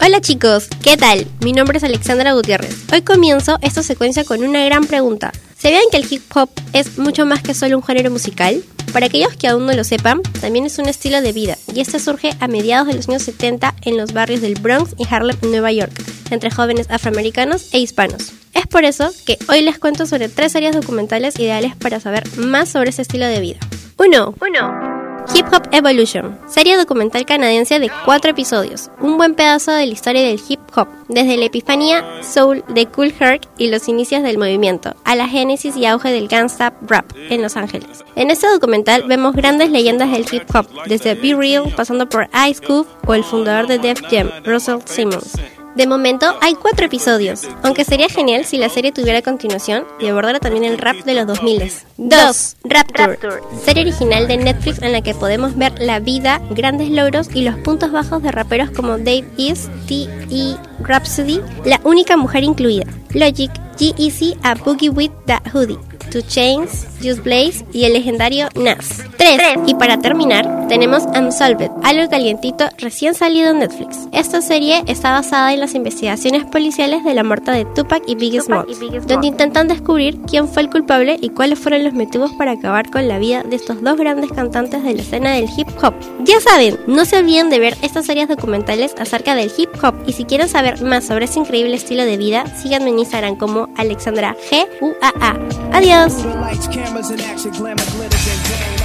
Hola 0.00 0.20
chicos, 0.20 0.68
¿qué 0.80 0.96
tal? 0.96 1.26
Mi 1.40 1.52
nombre 1.52 1.78
es 1.78 1.82
Alexandra 1.82 2.34
Gutiérrez. 2.34 2.84
Hoy 2.92 3.02
comienzo 3.02 3.58
esta 3.60 3.82
secuencia 3.82 4.22
con 4.22 4.44
una 4.44 4.64
gran 4.64 4.86
pregunta. 4.86 5.32
¿Sabían 5.58 5.82
que 5.90 5.96
el 5.96 6.06
hip 6.08 6.22
hop 6.36 6.50
es 6.72 6.98
mucho 6.98 7.26
más 7.26 7.42
que 7.42 7.52
solo 7.52 7.78
un 7.78 7.82
género 7.82 8.12
musical? 8.12 8.62
Para 8.94 9.06
aquellos 9.06 9.34
que 9.34 9.48
aún 9.48 9.66
no 9.66 9.72
lo 9.72 9.82
sepan, 9.82 10.22
también 10.40 10.66
es 10.66 10.78
un 10.78 10.86
estilo 10.86 11.20
de 11.20 11.32
vida 11.32 11.58
y 11.74 11.80
este 11.80 11.98
surge 11.98 12.30
a 12.38 12.46
mediados 12.46 12.86
de 12.86 12.94
los 12.94 13.08
años 13.08 13.24
70 13.24 13.74
en 13.82 13.96
los 13.96 14.12
barrios 14.12 14.40
del 14.40 14.54
Bronx 14.54 14.94
y 14.96 15.04
Harlem, 15.12 15.36
Nueva 15.42 15.72
York, 15.72 15.90
entre 16.30 16.52
jóvenes 16.52 16.88
afroamericanos 16.88 17.74
e 17.74 17.80
hispanos. 17.80 18.32
Es 18.54 18.68
por 18.68 18.84
eso 18.84 19.10
que 19.26 19.36
hoy 19.48 19.62
les 19.62 19.80
cuento 19.80 20.06
sobre 20.06 20.28
tres 20.28 20.54
áreas 20.54 20.76
documentales 20.76 21.36
ideales 21.40 21.74
para 21.74 21.98
saber 21.98 22.22
más 22.38 22.68
sobre 22.68 22.90
ese 22.90 23.02
estilo 23.02 23.26
de 23.26 23.40
vida. 23.40 23.58
1. 23.98 24.34
1. 24.40 24.93
Hip 25.32 25.46
Hop 25.52 25.68
Evolution, 25.72 26.38
serie 26.46 26.76
documental 26.76 27.24
canadiense 27.24 27.78
de 27.78 27.90
cuatro 28.04 28.30
episodios, 28.30 28.90
un 29.00 29.16
buen 29.16 29.34
pedazo 29.34 29.72
de 29.72 29.86
la 29.86 29.92
historia 29.92 30.22
del 30.22 30.40
hip 30.46 30.60
hop, 30.76 30.88
desde 31.08 31.36
la 31.36 31.46
epifanía 31.46 32.04
soul 32.22 32.62
de 32.68 32.86
Cool 32.86 33.14
Herc 33.18 33.48
y 33.56 33.68
los 33.68 33.88
inicios 33.88 34.22
del 34.22 34.38
movimiento, 34.38 34.94
a 35.04 35.16
la 35.16 35.26
génesis 35.26 35.76
y 35.76 35.86
auge 35.86 36.10
del 36.12 36.28
gangsta 36.28 36.74
rap 36.82 37.10
en 37.30 37.40
Los 37.40 37.56
Ángeles. 37.56 38.04
En 38.16 38.30
este 38.30 38.48
documental 38.48 39.04
vemos 39.08 39.34
grandes 39.34 39.70
leyendas 39.70 40.10
del 40.10 40.26
hip 40.30 40.44
hop, 40.54 40.66
desde 40.86 41.14
Be 41.14 41.34
Real 41.34 41.72
pasando 41.74 42.08
por 42.08 42.28
Ice 42.48 42.60
Cube 42.64 42.88
o 43.06 43.14
el 43.14 43.24
fundador 43.24 43.66
de 43.66 43.78
Def 43.78 44.02
Jam, 44.10 44.30
Russell 44.44 44.80
Simmons. 44.84 45.38
De 45.74 45.88
momento 45.88 46.36
hay 46.40 46.54
cuatro 46.54 46.86
episodios, 46.86 47.48
aunque 47.64 47.84
sería 47.84 48.08
genial 48.08 48.44
si 48.44 48.58
la 48.58 48.68
serie 48.68 48.92
tuviera 48.92 49.22
continuación 49.22 49.84
y 49.98 50.06
abordara 50.06 50.38
también 50.38 50.62
el 50.64 50.78
rap 50.78 50.96
de 51.04 51.14
los 51.14 51.26
2000. 51.26 51.72
2. 51.96 52.56
Rapture, 52.64 53.18
serie 53.64 53.82
original 53.82 54.28
de 54.28 54.36
Netflix 54.36 54.80
en 54.82 54.92
la 54.92 55.02
que 55.02 55.14
podemos 55.14 55.56
ver 55.56 55.72
la 55.80 55.98
vida, 55.98 56.40
grandes 56.50 56.90
logros 56.90 57.28
y 57.34 57.42
los 57.42 57.56
puntos 57.56 57.90
bajos 57.90 58.22
de 58.22 58.30
raperos 58.30 58.70
como 58.70 58.98
Dave 58.98 59.24
East, 59.36 59.68
T.E. 59.88 60.56
Rhapsody, 60.80 61.40
la 61.64 61.80
única 61.82 62.16
mujer 62.16 62.44
incluida, 62.44 62.84
Logic, 63.10 63.50
G-Eazy 63.76 64.36
a 64.42 64.54
Boogie 64.54 64.90
With 64.90 65.10
The 65.26 65.38
Hoodie, 65.52 65.78
Two 66.14 66.22
Chains, 66.22 66.86
Juice 67.02 67.20
Blaze 67.20 67.64
y 67.72 67.86
el 67.86 67.94
legendario 67.94 68.48
Nas. 68.54 69.02
3. 69.18 69.40
Y 69.66 69.74
para 69.74 69.98
terminar, 69.98 70.68
tenemos 70.68 71.02
Unsolved, 71.06 71.72
algo 71.82 72.08
calientito 72.08 72.66
recién 72.78 73.14
salido 73.14 73.50
en 73.50 73.58
Netflix. 73.58 73.98
Esta 74.12 74.40
serie 74.40 74.84
está 74.86 75.10
basada 75.10 75.52
en 75.52 75.58
las 75.58 75.74
investigaciones 75.74 76.44
policiales 76.44 77.02
de 77.02 77.14
la 77.14 77.24
muerte 77.24 77.50
de 77.50 77.64
Tupac 77.64 78.04
y 78.06 78.14
Biggie 78.14 78.42
Smalls, 78.42 78.78
donde 79.08 79.26
intentan 79.26 79.66
descubrir 79.66 80.20
quién 80.20 80.46
fue 80.46 80.62
el 80.62 80.70
culpable 80.70 81.18
y 81.20 81.30
cuáles 81.30 81.58
fueron 81.58 81.82
los 81.82 81.94
motivos 81.94 82.30
para 82.38 82.52
acabar 82.52 82.88
con 82.90 83.08
la 83.08 83.18
vida 83.18 83.42
de 83.42 83.56
estos 83.56 83.82
dos 83.82 83.96
grandes 83.96 84.30
cantantes 84.30 84.84
de 84.84 84.94
la 84.94 85.02
escena 85.02 85.32
del 85.32 85.48
hip 85.56 85.66
hop. 85.82 85.94
Ya 86.20 86.38
saben, 86.38 86.78
no 86.86 87.06
se 87.06 87.18
olviden 87.18 87.50
de 87.50 87.58
ver 87.58 87.76
estas 87.82 88.06
series 88.06 88.28
documentales 88.28 88.94
acerca 89.00 89.34
del 89.34 89.50
hip 89.58 89.70
hop 89.82 89.96
y 90.06 90.12
si 90.12 90.24
quieren 90.26 90.48
saber 90.48 90.80
más 90.80 91.06
sobre 91.06 91.24
ese 91.24 91.40
increíble 91.40 91.74
estilo 91.74 92.04
de 92.04 92.16
vida, 92.16 92.44
síganme 92.56 92.90
en 92.90 93.00
Instagram 93.00 93.34
como 93.34 93.68
Alexandra 93.76 94.36
G 94.48 94.64
U 94.80 94.92
A 95.02 95.12
A. 95.20 95.76
Adiós. 95.76 96.03
Lights, 96.04 96.68
cameras, 96.68 97.10
and 97.10 97.20
action, 97.22 97.50
glamour, 97.52 97.82
glitters, 97.96 98.28
and 98.28 98.48
gang. 98.50 98.84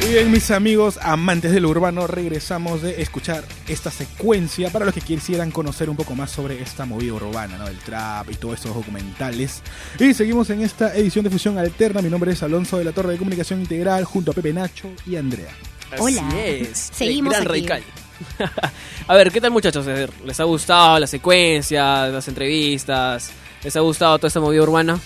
Muy 0.00 0.14
bien, 0.14 0.30
mis 0.30 0.50
amigos 0.50 0.98
amantes 1.02 1.52
del 1.52 1.66
urbano, 1.66 2.06
regresamos 2.06 2.80
de 2.80 3.02
escuchar 3.02 3.44
esta 3.68 3.90
secuencia 3.90 4.70
para 4.70 4.86
los 4.86 4.94
que 4.94 5.02
quisieran 5.02 5.50
conocer 5.50 5.90
un 5.90 5.96
poco 5.96 6.14
más 6.14 6.30
sobre 6.30 6.62
esta 6.62 6.86
movida 6.86 7.12
urbana, 7.12 7.58
¿no? 7.58 7.68
El 7.68 7.76
trap 7.76 8.30
y 8.30 8.36
todos 8.36 8.54
estos 8.54 8.74
documentales. 8.74 9.60
Y 9.98 10.14
seguimos 10.14 10.48
en 10.48 10.62
esta 10.62 10.96
edición 10.96 11.24
de 11.24 11.30
Fusión 11.30 11.58
Alterna. 11.58 12.00
Mi 12.00 12.08
nombre 12.08 12.32
es 12.32 12.42
Alonso 12.42 12.78
de 12.78 12.84
la 12.84 12.92
Torre 12.92 13.12
de 13.12 13.18
Comunicación 13.18 13.60
Integral, 13.60 14.04
junto 14.04 14.30
a 14.30 14.34
Pepe 14.34 14.54
Nacho 14.54 14.90
y 15.04 15.16
Andrea. 15.16 15.52
Hola. 15.98 16.26
Es. 16.38 16.90
Seguimos 16.94 17.32
gran 17.32 17.42
aquí. 17.42 17.50
radical. 17.50 18.05
a 19.08 19.14
ver, 19.14 19.30
¿qué 19.30 19.40
tal 19.40 19.50
muchachos? 19.50 19.84
Ver, 19.86 20.10
¿Les 20.24 20.38
ha 20.40 20.44
gustado 20.44 20.98
la 20.98 21.06
secuencia, 21.06 22.06
las 22.08 22.28
entrevistas? 22.28 23.30
¿Les 23.62 23.76
ha 23.76 23.80
gustado 23.80 24.18
toda 24.18 24.28
esta 24.28 24.40
movida 24.40 24.62
urbana? 24.62 24.98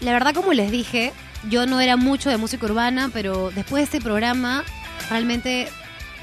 La 0.00 0.12
verdad, 0.12 0.34
como 0.34 0.52
les 0.52 0.70
dije, 0.70 1.12
yo 1.48 1.66
no 1.66 1.80
era 1.80 1.96
mucho 1.96 2.30
de 2.30 2.36
música 2.36 2.66
urbana, 2.66 3.10
pero 3.12 3.50
después 3.54 3.80
de 3.80 3.84
este 3.96 4.00
programa, 4.00 4.64
realmente 5.10 5.68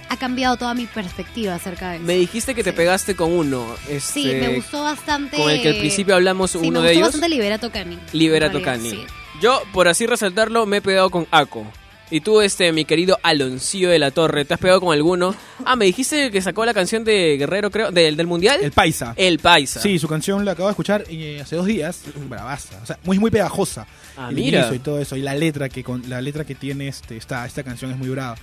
ha 0.09 0.17
cambiado 0.17 0.57
toda 0.57 0.73
mi 0.75 0.85
perspectiva 0.85 1.55
acerca 1.55 1.89
de 1.91 1.95
eso. 1.97 2.05
Me 2.05 2.13
dijiste 2.15 2.53
que 2.53 2.63
te 2.63 2.69
Sí. 2.71 2.75
pegaste 2.77 3.15
con 3.15 3.31
uno. 3.31 3.65
Sí, 3.99 4.29
este, 4.29 4.41
me 4.47 4.55
gustó 4.55 4.83
bastante. 4.83 5.37
Con 5.37 5.49
el 5.49 5.61
que 5.61 5.69
al 5.69 5.77
principio 5.77 6.13
hablamos 6.15 6.51
Sí, 6.51 6.57
uno 6.59 6.81
me 6.81 6.87
de 6.87 6.93
gustó 6.93 6.99
ellos. 6.99 7.07
bastante 7.07 7.29
Liberato 7.29 7.71
Cani. 7.71 7.97
Liberato 8.11 8.61
Cani. 8.61 8.89
sí. 8.91 9.05
Yo, 9.41 9.61
por 9.73 9.87
así 9.87 10.05
resaltarlo, 10.05 10.65
me 10.65 10.77
he 10.77 10.81
pegado 10.81 11.09
con 11.09 11.27
Aco. 11.31 11.65
Y 12.13 12.21
tú, 12.21 12.41
este, 12.41 12.71
mi 12.73 12.85
querido 12.85 13.17
Aloncillo 13.23 13.89
de 13.89 13.97
la 13.97 14.11
Torre, 14.11 14.45
¿te 14.45 14.53
has 14.53 14.59
pegado 14.59 14.79
con 14.79 14.93
alguno? 14.93 15.33
Ah, 15.65 15.75
me 15.75 15.85
dijiste 15.85 16.29
que 16.29 16.43
sacó 16.43 16.63
la 16.63 16.71
canción 16.71 17.03
de 17.03 17.37
Guerrero, 17.39 17.71
creo, 17.71 17.89
del, 17.89 18.15
del 18.15 18.27
Mundial. 18.27 18.59
El 18.61 18.71
Paisa. 18.71 19.15
El 19.17 19.39
Paisa. 19.39 19.79
Sí, 19.81 19.97
su 19.97 20.07
canción 20.07 20.45
la 20.45 20.51
acabo 20.51 20.67
de 20.67 20.73
escuchar 20.73 21.05
eh, 21.09 21.39
hace 21.41 21.55
dos 21.55 21.65
días. 21.65 22.03
Bravaza. 22.29 22.79
O 22.83 22.85
sea, 22.85 22.99
muy, 23.03 23.17
muy 23.17 23.31
pegajosa. 23.31 23.87
Ah, 24.15 24.27
el 24.29 24.35
mira. 24.35 24.69
y 24.75 24.77
todo 24.77 24.99
eso. 24.99 25.15
Y 25.15 25.23
la 25.23 25.33
letra 25.33 25.69
que 25.69 25.83
con 25.83 26.07
la 26.07 26.21
letra 26.21 26.45
que 26.45 26.53
tiene 26.53 26.87
este, 26.87 27.17
esta, 27.17 27.47
esta 27.47 27.63
canción 27.63 27.89
es 27.89 27.97
muy 27.97 28.09
brava. 28.09 28.35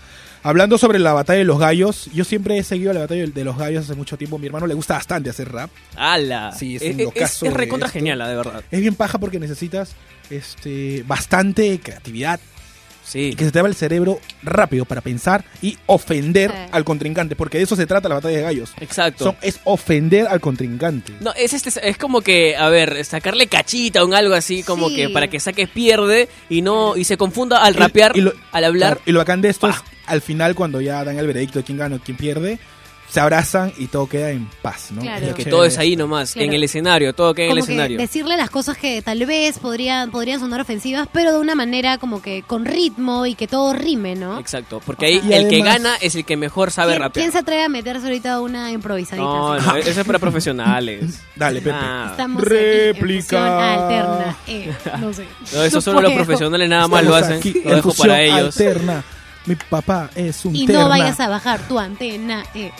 Hablando 0.42 0.76
sobre 0.76 0.98
la 0.98 1.12
batalla 1.12 1.38
de 1.38 1.44
los 1.44 1.60
gallos, 1.60 2.10
yo 2.12 2.24
siempre 2.24 2.58
he 2.58 2.64
seguido 2.64 2.92
la 2.92 3.02
batalla 3.02 3.24
de 3.24 3.44
los 3.44 3.56
gallos 3.56 3.84
hace 3.84 3.94
mucho 3.94 4.16
tiempo. 4.18 4.36
Mi 4.36 4.46
hermano 4.46 4.66
le 4.66 4.74
gusta 4.74 4.94
bastante 4.94 5.30
hacer 5.30 5.48
rap. 5.48 5.70
¡Hala! 5.94 6.50
Sí, 6.58 6.74
es 6.74 6.82
es, 6.82 6.94
un 6.94 7.00
es, 7.02 7.06
locazo 7.06 7.46
es 7.46 7.52
de 7.52 7.56
recontra 7.56 7.86
esto. 7.86 8.00
genial, 8.00 8.18
la 8.18 8.26
de 8.26 8.34
verdad. 8.34 8.64
Es 8.68 8.80
bien 8.80 8.96
paja 8.96 9.18
porque 9.18 9.38
necesitas 9.38 9.92
este, 10.28 11.04
bastante 11.06 11.78
creatividad 11.78 12.40
Sí. 13.10 13.34
que 13.34 13.44
se 13.44 13.50
te 13.50 13.60
va 13.60 13.68
el 13.68 13.74
cerebro 13.74 14.20
rápido 14.42 14.84
para 14.84 15.00
pensar 15.00 15.44
y 15.60 15.76
ofender 15.86 16.50
Sí. 16.50 16.56
al 16.72 16.84
contrincante. 16.84 17.34
Porque 17.36 17.58
de 17.58 17.64
eso 17.64 17.74
se 17.76 17.86
trata 17.86 18.08
la 18.08 18.14
batalla 18.16 18.36
de 18.36 18.42
gallos. 18.42 18.72
Exacto. 18.80 19.24
Son- 19.24 19.36
es 19.42 19.60
ofender 19.64 20.28
al 20.28 20.40
contrincante. 20.40 21.12
No, 21.20 21.32
es 21.34 21.52
este, 21.52 21.70
es 21.88 21.96
como 21.98 22.20
que, 22.20 22.56
a 22.56 22.68
ver, 22.68 23.04
sacarle 23.04 23.46
cachita 23.48 24.02
o 24.02 24.06
un 24.06 24.14
algo 24.14 24.34
así, 24.34 24.62
como 24.62 24.88
Sí. 24.90 24.96
que 24.96 25.08
para 25.08 25.28
que 25.28 25.40
saque 25.40 25.66
pierde 25.66 26.28
y 26.48 26.62
no 26.62 26.96
y 26.96 27.04
se 27.04 27.16
confunda 27.16 27.64
al 27.64 27.74
rapear, 27.74 28.16
y 28.16 28.20
lo- 28.20 28.32
al 28.52 28.64
hablar. 28.64 28.90
Claro, 28.96 29.02
y 29.06 29.12
lo 29.12 29.18
bacán 29.18 29.40
de 29.40 29.48
esto 29.48 29.68
es 29.68 29.76
al 30.06 30.20
final 30.20 30.54
cuando 30.54 30.80
ya 30.80 31.04
dan 31.04 31.18
el 31.18 31.26
veredicto 31.26 31.58
de 31.60 31.64
quién 31.64 31.78
gana 31.78 31.96
o 31.96 32.00
quién 32.00 32.16
pierde, 32.16 32.58
se 33.10 33.18
abrazan 33.20 33.72
y 33.76 33.88
todo 33.88 34.08
queda 34.08 34.30
en 34.30 34.48
paz, 34.62 34.92
¿no? 34.92 35.02
Claro. 35.02 35.26
Es 35.26 35.34
que 35.34 35.44
todo 35.44 35.64
es 35.64 35.76
ahí 35.78 35.96
nomás, 35.96 36.32
Claro. 36.32 36.46
en 36.48 36.54
el 36.54 36.62
escenario, 36.62 37.12
todo 37.12 37.34
queda 37.34 37.46
en 37.46 37.50
el 37.52 37.56
que 37.56 37.60
escenario. 37.62 37.98
decirle 37.98 38.36
las 38.36 38.50
cosas 38.50 38.76
que 38.78 39.02
tal 39.02 39.26
vez 39.26 39.58
podrían, 39.58 40.10
podrían 40.12 40.38
sonar 40.38 40.60
ofensivas, 40.60 41.08
pero 41.12 41.32
de 41.32 41.38
una 41.40 41.54
manera 41.54 41.98
como 41.98 42.22
que 42.22 42.42
con 42.46 42.64
ritmo 42.64 43.26
y 43.26 43.34
que 43.34 43.48
todo 43.48 43.72
rime, 43.72 44.14
¿no? 44.14 44.38
Exacto, 44.38 44.80
porque 44.86 45.06
O 45.06 45.08
ahí 45.08 45.20
sea- 45.26 45.38
el 45.38 45.48
que 45.48 45.60
gana 45.62 45.96
es 46.00 46.14
el 46.14 46.24
que 46.24 46.36
mejor 46.36 46.70
sabe 46.70 46.92
¿Quién, 46.92 47.02
rapear. 47.02 47.22
quién 47.24 47.32
se 47.32 47.38
atreve 47.38 47.64
a 47.64 47.68
meterse 47.68 48.04
ahorita 48.06 48.34
a 48.34 48.40
una 48.40 48.70
improvisadita? 48.70 49.24
No, 49.24 49.58
no, 49.58 49.76
eso 49.76 50.00
es 50.00 50.06
para 50.06 50.18
profesionales. 50.20 51.20
Dale, 51.36 51.60
Pepe. 51.60 51.76
Ah, 51.80 52.08
Estamos 52.12 52.42
Réplica. 52.44 52.92
en, 52.92 53.08
en 53.08 53.22
fusión 53.22 53.42
alterna. 53.42 54.36
Eh, 54.46 54.72
no 55.00 55.12
sé. 55.12 55.24
no, 55.54 55.62
eso 55.64 55.76
No 55.76 55.80
solo 55.80 56.00
los 56.02 56.12
profesionales 56.12 56.68
nada 56.68 56.86
más 56.86 57.02
lo 57.04 57.16
Estamos 57.16 57.38
hacen. 57.38 57.50
aquí 57.50 57.62
Lo 57.68 57.74
dejo 57.76 57.94
para 57.94 58.22
ellos. 58.22 58.56
Alterna. 58.56 59.02
Mi 59.46 59.54
papá 59.56 60.10
es 60.14 60.44
un 60.44 60.54
Y 60.54 60.66
terna. 60.66 60.82
no 60.82 60.88
vayas 60.90 61.18
a 61.18 61.28
bajar 61.28 61.60
tu 61.66 61.78
antena. 61.78 62.44
Eh. 62.54 62.70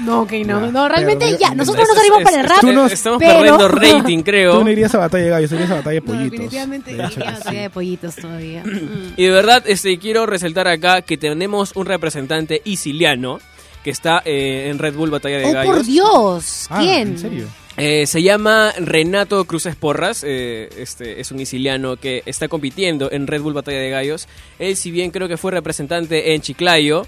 No, 0.00 0.22
ok, 0.22 0.32
no, 0.46 0.60
Ya, 0.66 0.72
no, 0.72 0.88
realmente 0.88 1.36
ya. 1.38 1.54
Nosotros 1.54 1.86
no 1.88 1.92
Es- 1.94 1.98
salimos 1.98 2.18
es- 2.20 2.24
para 2.24 2.40
el 2.40 2.48
rap. 2.48 2.60
Tú 2.60 2.72
no- 2.72 2.86
Estamos 2.86 3.18
pero- 3.18 3.34
perdiendo 3.34 3.68
rating, 3.68 4.18
creo. 4.24 4.58
Tú 4.58 4.64
no 4.64 4.70
irías 4.70 4.94
a 4.94 4.98
batalla 4.98 5.24
de 5.24 5.30
gallos, 5.30 5.52
irías 5.52 5.70
a 5.70 5.74
batalla 5.76 5.94
de 5.94 6.00
No, 6.00 6.06
pollitos. 6.06 6.30
definitivamente 6.32 6.94
De 6.94 7.04
hecho 7.04 7.20
iría 7.20 7.30
a 7.30 7.38
batalla 7.38 7.60
de 7.62 7.70
pollitos 7.70 8.16
todavía. 8.16 8.62
Mm. 8.64 9.12
Y 9.16 9.24
de 9.24 9.30
verdad, 9.30 9.62
este, 9.66 9.98
quiero 9.98 10.26
resaltar 10.26 10.68
acá 10.68 11.02
que 11.02 11.16
tenemos 11.16 11.72
un 11.74 11.86
representante 11.86 12.60
isiliano 12.64 13.40
que 13.82 13.90
está 13.90 14.20
eh, 14.24 14.68
en 14.70 14.78
Red 14.78 14.94
Bull 14.94 15.10
Batalla 15.10 15.38
de 15.38 15.44
Oh, 15.46 15.52
Gallos. 15.52 15.76
por 15.76 15.84
Dios. 15.86 16.66
Ah, 16.70 16.80
¿Quién? 16.80 17.08
¿En 17.08 17.18
serio? 17.18 17.46
Eh, 17.78 18.06
se 18.06 18.22
llama 18.22 18.72
Renato 18.78 19.44
Cruces 19.44 19.76
Porras, 19.76 20.24
eh, 20.26 20.70
este 20.78 21.20
es 21.20 21.30
un 21.30 21.40
isiliano 21.40 21.96
que 21.96 22.22
está 22.24 22.48
compitiendo 22.48 23.12
en 23.12 23.26
Red 23.26 23.42
Bull 23.42 23.52
Batalla 23.52 23.78
de 23.78 23.90
Gallos. 23.90 24.28
Él, 24.58 24.76
si 24.76 24.90
bien 24.90 25.10
creo 25.10 25.28
que 25.28 25.36
fue 25.36 25.52
representante 25.52 26.32
en 26.34 26.40
Chiclayo 26.40 27.06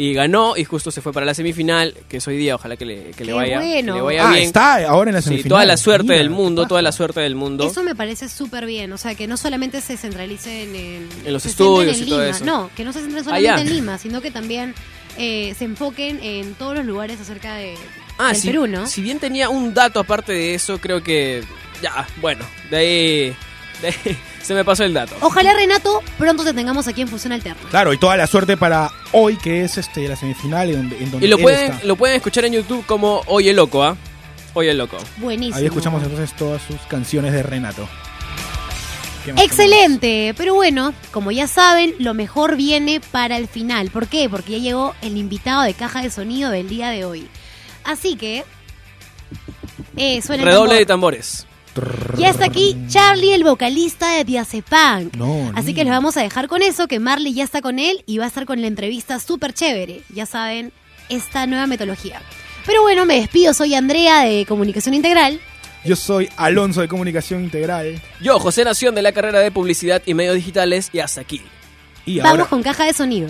y 0.00 0.14
ganó 0.14 0.56
y 0.56 0.64
justo 0.64 0.90
se 0.90 1.00
fue 1.02 1.12
para 1.12 1.26
la 1.26 1.34
semifinal, 1.34 1.94
que 2.08 2.16
es 2.18 2.26
hoy 2.26 2.36
día, 2.36 2.54
ojalá 2.54 2.76
que 2.76 2.84
le, 2.84 3.10
que 3.10 3.24
le 3.24 3.32
Qué 3.32 3.32
vaya, 3.32 3.58
bueno. 3.60 3.92
que 3.94 3.98
le 3.98 4.04
vaya 4.04 4.28
Ah, 4.28 4.32
bien. 4.32 4.44
está 4.44 4.88
ahora 4.88 5.10
en 5.10 5.14
la 5.16 5.20
Sí, 5.22 5.28
semifinal. 5.28 5.48
toda 5.50 5.64
la 5.66 5.76
suerte 5.76 6.04
Mira, 6.04 6.16
del 6.18 6.30
mundo, 6.30 6.66
toda 6.66 6.82
la 6.82 6.92
suerte 6.92 7.20
del 7.20 7.34
mundo. 7.34 7.64
Eso 7.66 7.82
me 7.82 7.94
parece 7.94 8.28
súper 8.28 8.66
bien, 8.66 8.92
o 8.92 8.98
sea, 8.98 9.14
que 9.14 9.26
no 9.26 9.36
solamente 9.36 9.80
se 9.80 9.96
centralicen 9.96 10.74
en, 10.74 11.08
En 11.24 11.32
los 11.32 11.44
estudios 11.46 11.98
en 11.98 12.06
y 12.06 12.08
todo 12.08 12.20
Lima, 12.20 12.30
eso. 12.36 12.44
No, 12.44 12.70
que 12.74 12.84
no 12.84 12.92
se 12.92 13.00
centren 13.00 13.24
solamente 13.24 13.50
Allá. 13.50 13.62
en 13.62 13.70
Lima, 13.74 13.98
sino 13.98 14.20
que 14.20 14.30
también 14.30 14.74
eh, 15.18 15.54
se 15.58 15.64
enfoquen 15.64 16.18
en 16.22 16.54
todos 16.54 16.74
los 16.76 16.86
lugares 16.86 17.20
acerca 17.20 17.54
de, 17.56 17.74
Ah, 18.18 18.28
del 18.28 18.36
si, 18.36 18.48
Perú, 18.48 18.66
¿no? 18.66 18.86
si 18.86 19.02
bien 19.02 19.18
tenía 19.18 19.48
un 19.48 19.74
dato 19.74 20.00
aparte 20.00 20.32
de 20.32 20.54
eso, 20.54 20.78
creo 20.78 21.02
que 21.02 21.42
ya, 21.82 22.06
bueno, 22.20 22.44
de 22.70 22.76
ahí, 22.76 23.36
Se 24.42 24.54
me 24.54 24.64
pasó 24.64 24.84
el 24.84 24.94
dato. 24.94 25.14
Ojalá, 25.20 25.52
Renato, 25.52 26.02
pronto 26.18 26.44
te 26.44 26.52
tengamos 26.52 26.88
aquí 26.88 27.02
en 27.02 27.08
Fusión 27.08 27.32
Alterna. 27.32 27.60
Claro, 27.70 27.92
y 27.92 27.98
toda 27.98 28.16
la 28.16 28.26
suerte 28.26 28.56
para 28.56 28.90
hoy, 29.12 29.36
que 29.36 29.64
es 29.64 29.78
este 29.78 30.08
la 30.08 30.16
semifinal 30.16 30.70
en 30.70 30.76
donde, 30.76 30.98
en 30.98 31.10
donde 31.10 31.26
Y 31.26 31.30
lo 31.30 31.36
él 31.36 31.42
pueden, 31.42 31.72
está. 31.72 31.86
lo 31.86 31.96
pueden 31.96 32.16
escuchar 32.16 32.44
en 32.44 32.54
YouTube 32.54 32.84
como 32.86 33.22
Oye 33.26 33.52
Loco, 33.52 33.82
¿ah? 33.84 33.96
Oye 34.54 34.74
Loco. 34.74 34.96
Buenísimo. 35.18 35.56
Ahí 35.56 35.66
escuchamos 35.66 36.02
entonces 36.02 36.32
todas 36.36 36.60
sus 36.62 36.80
canciones 36.82 37.32
de 37.32 37.42
Renato. 37.42 37.88
¿Qué 39.24 39.32
más 39.34 39.44
Excelente, 39.44 40.34
pero 40.36 40.54
bueno, 40.54 40.94
como 41.10 41.30
ya 41.30 41.46
saben, 41.46 41.94
lo 41.98 42.14
mejor 42.14 42.56
viene 42.56 43.00
para 43.00 43.36
el 43.36 43.48
final. 43.48 43.90
¿Por 43.90 44.06
qué? 44.06 44.28
Porque 44.30 44.52
ya 44.52 44.58
llegó 44.58 44.94
el 45.02 45.16
invitado 45.18 45.62
de 45.62 45.74
caja 45.74 46.00
de 46.02 46.10
sonido 46.10 46.50
del 46.50 46.68
día 46.68 46.88
de 46.88 47.04
hoy. 47.04 47.28
Así 47.84 48.16
que... 48.16 48.44
Eh, 49.96 50.22
suena 50.22 50.42
el 50.42 50.48
Redoble 50.48 50.74
de 50.76 50.86
tambor. 50.86 51.12
tambores. 51.14 51.46
Ya 52.18 52.30
está 52.30 52.46
aquí 52.46 52.76
Charlie, 52.88 53.32
el 53.32 53.44
vocalista 53.44 54.12
de 54.14 54.24
Diazepam. 54.24 55.10
No, 55.16 55.52
Así 55.54 55.68
ni- 55.68 55.74
que 55.74 55.84
les 55.84 55.92
vamos 55.92 56.16
a 56.16 56.22
dejar 56.22 56.48
con 56.48 56.62
eso, 56.62 56.88
que 56.88 56.98
Marley 56.98 57.32
ya 57.34 57.44
está 57.44 57.60
con 57.62 57.78
él 57.78 58.02
y 58.06 58.18
va 58.18 58.24
a 58.24 58.28
estar 58.28 58.44
con 58.46 58.60
la 58.60 58.66
entrevista 58.66 59.18
súper 59.20 59.52
chévere. 59.52 60.02
Ya 60.12 60.26
saben, 60.26 60.72
esta 61.08 61.46
nueva 61.46 61.66
metodología. 61.66 62.20
Pero 62.66 62.82
bueno, 62.82 63.06
me 63.06 63.16
despido, 63.20 63.54
soy 63.54 63.74
Andrea 63.74 64.20
de 64.22 64.44
Comunicación 64.46 64.94
Integral. 64.94 65.40
Yo 65.84 65.96
soy 65.96 66.28
Alonso 66.36 66.82
de 66.82 66.88
Comunicación 66.88 67.42
Integral. 67.42 68.00
Yo, 68.20 68.38
José 68.38 68.64
Nación 68.64 68.94
de 68.94 69.02
la 69.02 69.12
carrera 69.12 69.38
de 69.40 69.50
Publicidad 69.50 70.02
y 70.04 70.12
Medios 70.14 70.34
Digitales 70.34 70.90
y 70.92 70.98
hasta 70.98 71.22
aquí. 71.22 71.40
Y 72.04 72.18
Vamos 72.18 72.30
ahora 72.32 72.44
con 72.50 72.62
caja 72.62 72.84
de 72.84 72.92
sonido. 72.92 73.28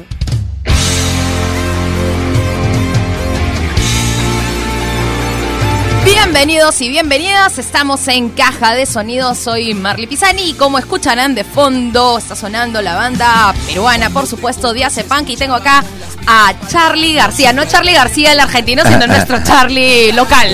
Bienvenidos 6.04 6.80
y 6.80 6.88
bienvenidas, 6.88 7.58
estamos 7.58 8.08
en 8.08 8.30
Caja 8.30 8.74
de 8.74 8.86
Sonido, 8.86 9.34
soy 9.34 9.74
Marley 9.74 10.06
Pisani 10.06 10.50
y 10.50 10.54
como 10.54 10.78
escucharán 10.78 11.34
de 11.34 11.44
fondo 11.44 12.16
está 12.18 12.34
sonando 12.34 12.80
la 12.80 12.94
banda 12.94 13.54
peruana, 13.66 14.08
por 14.10 14.26
supuesto, 14.26 14.72
Diazepunk 14.72 15.28
y 15.30 15.36
tengo 15.36 15.54
acá 15.54 15.84
a 16.26 16.54
Charlie 16.68 17.14
García, 17.14 17.52
no 17.52 17.64
Charlie 17.66 17.92
García 17.92 18.32
el 18.32 18.40
argentino, 18.40 18.82
sino 18.84 19.06
nuestro 19.08 19.42
Charlie 19.44 20.12
local. 20.12 20.48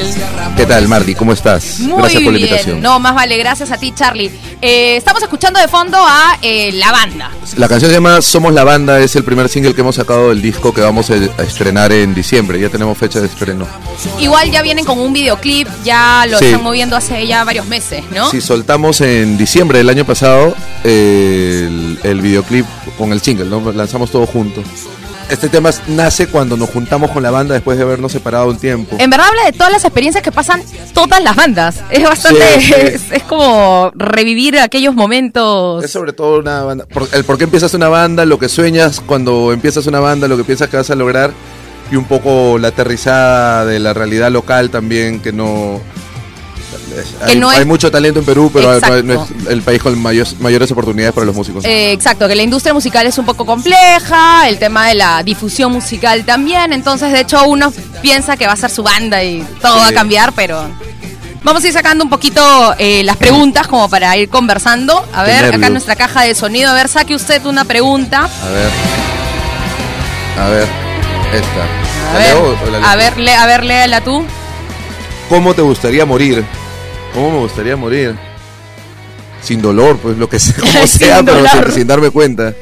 ¿Qué 0.57 0.67
tal, 0.67 0.89
Mardi? 0.89 1.15
¿Cómo 1.15 1.33
estás? 1.33 1.81
Muy 1.81 1.99
Gracias 1.99 2.23
por 2.23 2.33
la 2.33 2.39
bien, 2.39 2.49
invitación. 2.49 2.81
no, 2.81 2.99
más 2.99 3.15
vale, 3.15 3.37
gracias 3.37 3.71
a 3.71 3.77
ti 3.77 3.93
Charlie. 3.95 4.31
Eh, 4.63 4.97
estamos 4.97 5.23
escuchando 5.23 5.61
de 5.61 5.69
fondo 5.69 5.99
a 5.99 6.39
eh, 6.43 6.73
la 6.73 6.91
banda. 6.93 7.31
La 7.57 7.69
canción 7.69 7.91
se 7.91 7.97
llama 7.97 8.21
Somos 8.23 8.53
la 8.53 8.65
Banda, 8.65 8.99
es 9.01 9.15
el 9.17 9.23
primer 9.25 9.49
single 9.49 9.75
que 9.75 9.83
hemos 9.83 9.97
sacado 9.97 10.31
del 10.31 10.43
disco 10.43 10.73
que 10.75 10.81
vamos 10.81 11.11
a 11.11 11.15
a 11.15 11.43
estrenar 11.43 11.93
en 11.93 12.15
diciembre. 12.15 12.59
Ya 12.61 12.69
tenemos 12.69 12.97
fecha 12.99 13.21
de 13.21 13.27
estreno. 13.27 13.67
Igual 14.19 14.51
ya 14.51 14.63
vienen 14.63 14.85
con 14.85 14.99
un 14.99 15.13
videoclip, 15.13 15.37
ya 15.85 16.27
lo 16.29 16.39
Sí. 16.39 16.47
están 16.47 16.63
moviendo 16.63 16.97
hace 16.97 17.27
ya 17.27 17.45
varios 17.45 17.67
meses, 17.67 18.05
¿no? 18.15 18.31
Sí, 18.31 18.41
soltamos 18.41 19.01
en 19.01 19.37
diciembre 19.39 19.79
del 19.79 19.89
año 19.89 20.05
pasado 20.05 20.55
eh, 20.85 21.65
el, 21.67 21.99
el 22.03 22.21
videoclip 22.21 22.67
con 22.99 23.13
el 23.13 23.21
single, 23.21 23.47
¿no? 23.47 23.73
Lanzamos 23.73 24.11
todo 24.11 24.27
juntos. 24.27 24.65
Este 25.29 25.49
tema 25.49 25.71
nace 25.89 26.29
cuando 26.29 26.57
nos 26.57 26.71
juntamos 26.71 27.11
con 27.11 27.21
la 27.21 27.33
banda 27.33 27.55
después 27.55 27.77
de 27.77 27.83
habernos 27.83 28.13
separado 28.13 28.47
un 28.49 28.59
tiempo. 28.59 28.95
En 29.01 29.11
verdad 29.11 29.27
habla 29.27 29.45
de 29.47 29.53
todas 29.53 29.73
las 29.73 29.85
experiencias 29.85 30.23
que 30.23 30.31
pasan 30.31 30.63
todas 30.95 31.21
las 31.21 31.35
bandas. 31.35 31.81
Es 31.91 32.05
bastante, 32.05 32.61
Sí, 32.61 32.67
sí. 32.69 32.75
Es, 32.77 33.03
es 33.11 33.23
como 33.25 33.91
revivir 33.97 34.57
aquellos 34.61 34.95
momentos. 34.95 35.83
Es 35.85 35.91
sobre 35.91 36.13
todo 36.13 36.39
una 36.39 36.63
banda. 36.63 36.87
por- 36.87 37.09
el 37.13 37.25
por 37.25 37.39
qué 37.39 37.45
empiezas 37.45 37.75
una 37.75 37.89
banda, 37.89 38.25
lo 38.25 38.39
que 38.39 38.49
sueñas 38.49 39.01
cuando 39.05 39.53
empiezas 39.53 39.89
una 39.89 39.99
banda, 39.99 40.29
lo 40.29 40.37
que 40.37 40.45
piensas 40.45 40.69
que 40.69 40.77
vas 40.77 40.91
a 40.91 40.95
lograr 40.95 41.33
y 41.91 41.97
un 41.97 42.05
poco 42.05 42.59
la 42.59 42.69
aterrizada 42.69 43.65
de 43.65 43.79
la 43.79 43.95
realidad 43.95 44.31
local 44.31 44.71
también, 44.71 45.21
que 45.21 45.33
no. 45.33 45.81
Que 47.23 47.33
hay, 47.33 47.39
no 47.39 47.51
es- 47.53 47.59
hay 47.59 47.65
mucho 47.65 47.91
talento 47.91 48.21
en 48.21 48.25
Perú, 48.27 48.51
pero 48.53 48.69
no- 48.69 48.75
Exacto. 48.75 49.03
no 49.03 49.25
es 49.25 49.51
el 49.51 49.63
país 49.63 49.83
con 49.83 49.99
mayor- 50.01 50.27
mayores 50.41 50.71
oportunidades 50.71 51.15
para 51.15 51.27
los 51.27 51.35
músicos. 51.35 51.65
Eh, 51.65 51.93
exacto, 51.93 52.27
que 52.27 52.35
la 52.35 52.43
industria 52.43 52.73
musical 52.75 53.07
es 53.07 53.19
un 53.19 53.27
poco 53.27 53.45
compleja, 53.45 54.49
el 54.49 54.59
tema 54.59 54.89
de 54.89 54.95
la 54.95 55.23
difusión 55.23 55.73
musical 55.73 56.25
también, 56.25 56.73
entonces 56.73 57.13
de 57.13 57.21
hecho 57.21 57.45
uno 57.47 57.73
piensa 58.03 58.37
que 58.37 58.47
va 58.47 58.53
a 58.55 58.57
ser 58.57 58.71
su 58.71 58.83
banda 58.83 59.23
y 59.23 59.45
todo 59.61 59.77
va 59.79 59.89
a 59.89 59.93
cambiar, 59.93 60.33
pero 60.33 60.61
vamos 61.43 61.63
a 61.63 61.67
ir 61.67 61.73
sacando 61.73 62.03
un 62.05 62.11
poquito 62.11 62.75
eh, 62.79 63.03
las 63.05 63.17
preguntas 63.17 63.67
como 63.69 63.89
para 63.91 64.17
ir 64.17 64.29
conversando. 64.29 65.05
A 65.13 65.23
ver, 65.23 65.45
acá 65.55 65.67
en 65.67 65.73
nuestra 65.73 65.97
caja 65.97 66.23
de 66.23 66.35
sonido, 66.35 66.71
a 66.71 66.75
ver, 66.75 66.89
saque 66.89 67.15
usted 67.15 67.45
una 67.47 67.65
pregunta. 67.65 68.25
A 68.43 68.49
ver. 68.51 68.71
A 70.41 70.49
ver. 70.49 70.86
Esta. 71.33 71.65
A 72.11 72.13
¿La 72.13 72.19
ver, 72.19 72.35
leo 72.35 72.71
la 72.81 72.93
a 72.93 72.97
ver, 72.97 73.19
le- 73.19 73.35
a 73.35 73.47
ver, 73.47 73.65
léela 73.65 74.01
tú. 74.03 74.25
¿Cómo 75.29 75.55
te 75.55 75.63
gustaría 75.63 76.05
morir? 76.07 76.45
¿Cómo 77.13 77.33
me 77.33 77.39
gustaría 77.39 77.77
morir? 77.77 78.15
Sin 79.43 79.61
dolor, 79.61 79.99
pues 79.99 80.17
lo 80.19 80.29
que 80.29 80.39
sea, 80.39 80.55
como 80.73 80.87
sea, 80.87 81.23
pero 81.23 81.45
sin, 81.49 81.73
sin 81.73 81.87
darme 81.87 82.11
cuenta. 82.11 82.55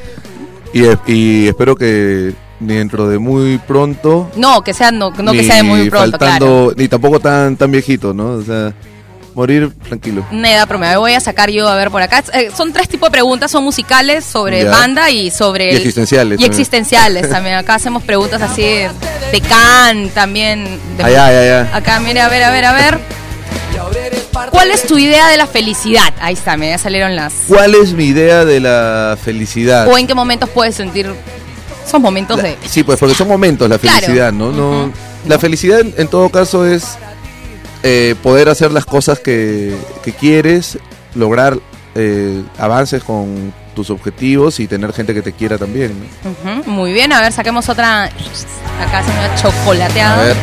Y, 0.73 0.83
y 1.11 1.47
espero 1.47 1.75
que 1.75 2.33
dentro 2.59 3.07
de 3.07 3.17
muy 3.19 3.57
pronto. 3.59 4.29
No, 4.35 4.61
que 4.63 4.73
sea, 4.73 4.91
no, 4.91 5.11
no 5.11 5.31
que 5.31 5.43
sea 5.43 5.57
de 5.57 5.63
muy 5.63 5.89
pronto, 5.89 6.17
claro. 6.17 6.73
Ni 6.75 6.87
tampoco 6.87 7.19
tan, 7.19 7.55
tan 7.55 7.71
viejito, 7.71 8.13
¿no? 8.13 8.31
O 8.31 8.41
sea, 8.41 8.73
morir 9.35 9.71
tranquilo. 9.87 10.25
Una 10.31 10.51
edad 10.53 10.67
promedio. 10.67 10.99
Voy 11.01 11.13
a 11.13 11.19
sacar 11.19 11.49
yo 11.51 11.67
a 11.67 11.75
ver 11.75 11.91
por 11.91 12.01
acá. 12.01 12.23
Eh, 12.33 12.49
son 12.55 12.71
tres 12.73 12.87
tipos 12.89 13.07
de 13.07 13.11
preguntas, 13.11 13.51
son 13.51 13.63
musicales 13.63 14.23
sobre 14.25 14.63
Ya. 14.63 14.71
banda 14.71 15.09
y 15.11 15.29
sobre... 15.29 15.65
Y 15.65 15.69
el- 15.71 15.77
existenciales 15.77 16.39
Y 16.39 16.45
existenciales 16.45 17.29
también. 17.29 17.55
Acá 17.55 17.75
hacemos 17.75 18.01
preguntas 18.03 18.41
así 18.41 18.61
de, 18.61 18.89
de 19.31 19.41
Kant 19.41 20.13
también. 20.13 20.63
de- 20.97 21.03
ya, 21.03 21.31
ya, 21.31 21.45
ya. 21.45 21.75
Acá, 21.75 21.99
mire, 21.99 22.21
a 22.21 22.29
ver, 22.29 22.43
a 22.43 22.51
ver, 22.51 22.65
a 22.65 22.73
ver. 22.73 22.99
¿Cuál 24.51 24.71
es 24.71 24.83
tu 24.83 24.97
idea 24.97 25.27
de 25.29 25.37
la 25.37 25.47
felicidad? 25.47 26.13
Ahí 26.19 26.33
está, 26.33 26.57
me 26.57 26.77
salieron 26.77 27.15
las... 27.15 27.33
¿Cuál 27.47 27.75
es 27.75 27.93
mi 27.93 28.05
idea 28.05 28.45
de 28.45 28.59
la 28.59 29.17
felicidad? 29.21 29.87
¿O 29.87 29.97
en 29.97 30.07
qué 30.07 30.13
momentos 30.15 30.49
puedes 30.49 30.75
sentir... 30.75 31.13
Son 31.89 32.01
momentos 32.01 32.41
de... 32.41 32.57
Sí, 32.67 32.83
pues 32.83 32.97
porque 32.99 33.15
son 33.15 33.27
momentos 33.27 33.69
la 33.69 33.77
Claro. 33.77 33.99
felicidad, 33.99 34.31
¿no? 34.31 34.51
no 34.51 34.91
La 35.27 35.37
felicidad 35.39 35.81
en 35.81 36.07
todo 36.07 36.29
caso 36.29 36.65
es 36.65 36.97
eh, 37.87 38.15
poder 38.23 38.49
hacer 38.49 38.71
las 38.71 38.83
cosas 38.83 39.19
que, 39.19 39.75
que 40.03 40.11
quieres, 40.11 40.79
lograr 41.13 41.59
eh, 41.93 42.41
avances 42.57 43.03
con 43.03 43.53
tus 43.75 43.91
objetivos 43.91 44.59
y 44.59 44.65
tener 44.65 44.91
gente 44.91 45.13
que 45.13 45.21
te 45.21 45.33
quiera 45.33 45.59
también. 45.59 45.93
Muy 46.65 46.93
bien, 46.93 47.13
a 47.13 47.21
ver, 47.21 47.31
saquemos 47.31 47.69
otra... 47.69 48.05
Acá 48.05 49.03
se 49.03 49.13
me 49.13 49.19
ha 49.19 49.35
chocolateado. 49.35 50.19
A 50.19 50.25
ver, 50.25 50.35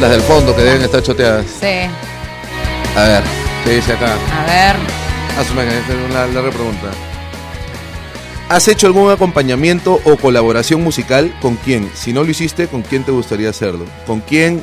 las 0.00 0.10
del 0.12 0.22
fondo 0.22 0.56
que 0.56 0.62
deben 0.62 0.80
estar 0.80 1.02
choteadas. 1.02 1.44
Sí, 1.60 1.90
A 2.96 3.02
ver, 3.02 3.22
¿qué 3.64 3.74
dice 3.76 3.92
acá? 3.92 4.14
a 4.14 4.46
ver... 4.46 4.76
Asume 5.38 5.64
que 5.64 6.10
una 6.10 6.26
larga 6.26 6.50
pregunta. 6.50 6.88
¿Has 8.48 8.66
hecho 8.68 8.86
algún 8.86 9.10
acompañamiento 9.10 10.00
o 10.04 10.16
colaboración 10.16 10.82
musical? 10.82 11.34
¿Con 11.42 11.56
quién? 11.56 11.90
Si 11.94 12.14
no 12.14 12.24
lo 12.24 12.30
hiciste, 12.30 12.66
¿con 12.66 12.80
quién 12.80 13.04
te 13.04 13.12
gustaría 13.12 13.50
hacerlo? 13.50 13.84
¿Con 14.06 14.20
quién? 14.20 14.62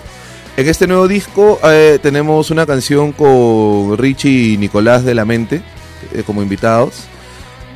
En 0.60 0.67
este 0.67 0.88
nuevo 0.88 1.08
disco 1.08 1.58
eh, 1.63 2.00
tenemos 2.02 2.52
una 2.52 2.65
canción 2.65 3.13
con 3.13 3.98
Richie 3.98 4.56
y 4.56 4.58
Nicolás 4.58 5.06
de 5.06 5.15
la 5.15 5.24
Mente 5.24 5.62
eh, 6.13 6.24
como 6.26 6.41
invitados. 6.41 7.06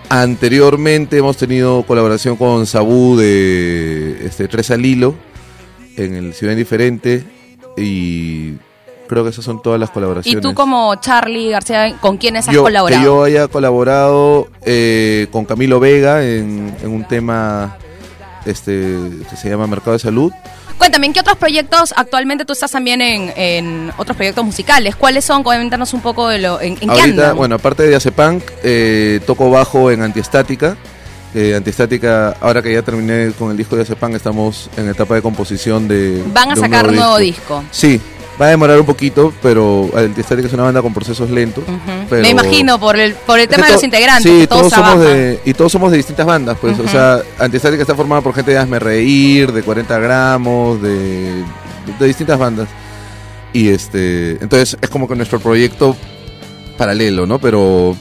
Anteriormente 0.09 1.17
hemos 1.17 1.37
tenido 1.37 1.83
colaboración 1.83 2.35
con 2.35 2.65
Sabu 2.65 3.15
de 3.15 4.25
este, 4.25 4.49
Tres 4.49 4.69
al 4.69 4.85
Hilo 4.85 5.15
en 5.95 6.13
el 6.15 6.33
Ciudad 6.33 6.51
Indiferente 6.51 7.23
y 7.77 8.55
creo 9.07 9.23
que 9.23 9.29
esas 9.29 9.45
son 9.45 9.61
todas 9.61 9.79
las 9.79 9.89
¿Y 9.91 9.93
colaboraciones 9.93 10.41
tú 10.41 10.53
como 10.53 10.93
Charlie 10.95 11.51
García, 11.51 11.95
con 12.01 12.17
quiénes 12.17 12.49
has 12.49 12.53
yo, 12.53 12.63
colaborado? 12.63 13.01
Que 13.01 13.05
yo 13.05 13.23
haya 13.23 13.47
colaborado 13.47 14.49
eh, 14.65 15.27
con 15.31 15.45
Camilo 15.45 15.79
Vega 15.79 16.21
en, 16.25 16.75
en 16.83 16.91
un 16.91 17.07
tema 17.07 17.77
este 18.45 18.99
que 19.29 19.37
se 19.37 19.49
llama 19.49 19.67
Mercado 19.67 19.93
de 19.93 19.99
Salud. 19.99 20.33
Cuéntame, 20.77 21.07
¿en 21.07 21.13
qué 21.13 21.19
otros 21.21 21.37
proyectos 21.37 21.93
actualmente 21.95 22.45
tú 22.45 22.53
estás 22.53 22.71
también 22.71 23.01
en, 23.01 23.31
en 23.35 23.91
otros 23.97 24.15
proyectos 24.17 24.43
musicales? 24.43 24.95
¿Cuáles 24.95 25.23
son? 25.23 25.43
Coméntanos 25.43 25.93
un 25.93 26.01
poco 26.01 26.27
de 26.27 26.39
lo... 26.39 26.59
¿En, 26.59 26.73
en 26.73 26.77
qué 26.79 26.85
Ahorita, 26.89 27.03
andan? 27.05 27.37
bueno, 27.37 27.55
aparte 27.55 27.83
de 27.83 27.95
Acepunk, 27.95 28.43
eh, 28.63 29.19
toco 29.25 29.49
bajo 29.49 29.91
en 29.91 30.01
Antiestática. 30.01 30.75
Eh, 31.35 31.55
Antiestática, 31.55 32.35
ahora 32.41 32.61
que 32.61 32.71
ya 32.73 32.81
terminé 32.83 33.31
con 33.31 33.49
el 33.49 33.57
disco 33.57 33.75
de 33.75 33.83
Acepunk, 33.83 34.15
estamos 34.15 34.69
en 34.77 34.89
etapa 34.89 35.15
de 35.15 35.21
composición 35.21 35.87
de... 35.87 36.21
Van 36.27 36.51
a 36.51 36.53
de 36.53 36.59
un 36.59 36.65
sacar 36.65 36.91
nuevo 36.91 37.17
disco. 37.17 37.63
Sí, 37.71 37.99
va 38.41 38.47
a 38.47 38.49
demorar 38.49 38.79
un 38.79 38.85
poquito, 38.85 39.31
pero 39.41 39.89
Antiestática 39.95 40.47
es 40.47 40.53
una 40.53 40.63
banda 40.63 40.81
con 40.81 40.93
procesos 40.93 41.29
lentos. 41.29 41.63
pero- 42.09 42.21
Me 42.23 42.29
imagino, 42.29 42.79
por 42.79 42.97
el, 42.99 43.13
por 43.13 43.39
el 43.39 43.47
que 43.47 43.55
tema 43.55 43.67
de 43.67 43.73
los 43.73 43.83
integrantes, 43.83 44.31
Sí, 44.31 44.39
que 44.41 44.47
todos, 44.47 44.71
todos 44.71 44.73
somos 44.73 44.99
de, 45.05 45.39
y 45.45 45.53
todos 45.53 45.71
somos 45.71 45.91
de 45.91 45.97
distintas 45.97 46.25
bandas, 46.25 46.57
pues. 46.59 46.73
Ujú. 46.79 46.87
O 46.87 46.89
sea, 46.89 47.21
Antiestática 47.39 47.81
está 47.83 47.95
formada 47.95 48.21
por 48.21 48.33
gente 48.33 48.51
de 48.51 48.57
Hazme 48.57 48.79
Reír, 48.79 49.51
de 49.51 49.61
40 49.63 49.99
gramos, 49.99 50.81
de, 50.81 51.43
de 51.99 52.05
distintas 52.07 52.39
bandas. 52.39 52.67
Y 53.53 53.69
este, 53.69 54.31
entonces 54.41 54.77
es 54.81 54.89
como 54.89 55.07
que 55.07 55.15
nuestro 55.15 55.39
proyecto 55.39 55.95
paralelo, 56.77 57.27
¿no? 57.27 57.37
Pero 57.39 57.95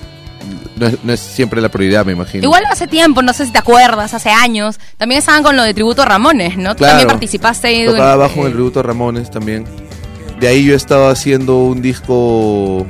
no 0.76 0.86
es, 0.86 0.96
no 1.04 1.12
es 1.12 1.20
siempre 1.20 1.60
la 1.60 1.68
prioridad, 1.68 2.06
me 2.06 2.12
imagino. 2.12 2.42
Igual 2.44 2.64
hace 2.70 2.86
tiempo, 2.86 3.20
no 3.20 3.34
sé 3.34 3.44
si 3.44 3.52
te 3.52 3.58
acuerdas, 3.58 4.14
hace 4.14 4.30
años, 4.30 4.80
también 4.96 5.18
estaban 5.18 5.42
con 5.42 5.54
lo 5.56 5.62
de 5.62 5.74
tributo 5.74 6.00
a 6.02 6.06
Ramones, 6.06 6.56
¿no? 6.56 6.70
Tú 6.74 6.78
Claro. 6.78 6.92
también 6.92 7.08
participaste 7.08 7.68
ahí. 7.68 7.84
Tocaba 7.84 8.06
en- 8.06 8.12
abajo 8.12 8.40
en 8.40 8.46
el 8.46 8.52
tributo 8.54 8.80
a 8.80 8.82
Ramones 8.82 9.30
también. 9.30 9.66
De 10.42 10.48
ahí 10.48 10.64
yo 10.64 10.74
estaba 10.74 11.10
haciendo 11.12 11.58
un 11.58 11.80
disco 11.80 12.84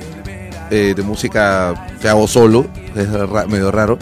eh, 0.70 0.94
de 0.96 1.02
música 1.02 1.86
que 2.00 2.08
hago 2.08 2.26
solo, 2.26 2.64
es 2.96 3.12
ra- 3.12 3.46
medio 3.46 3.70
raro, 3.70 3.98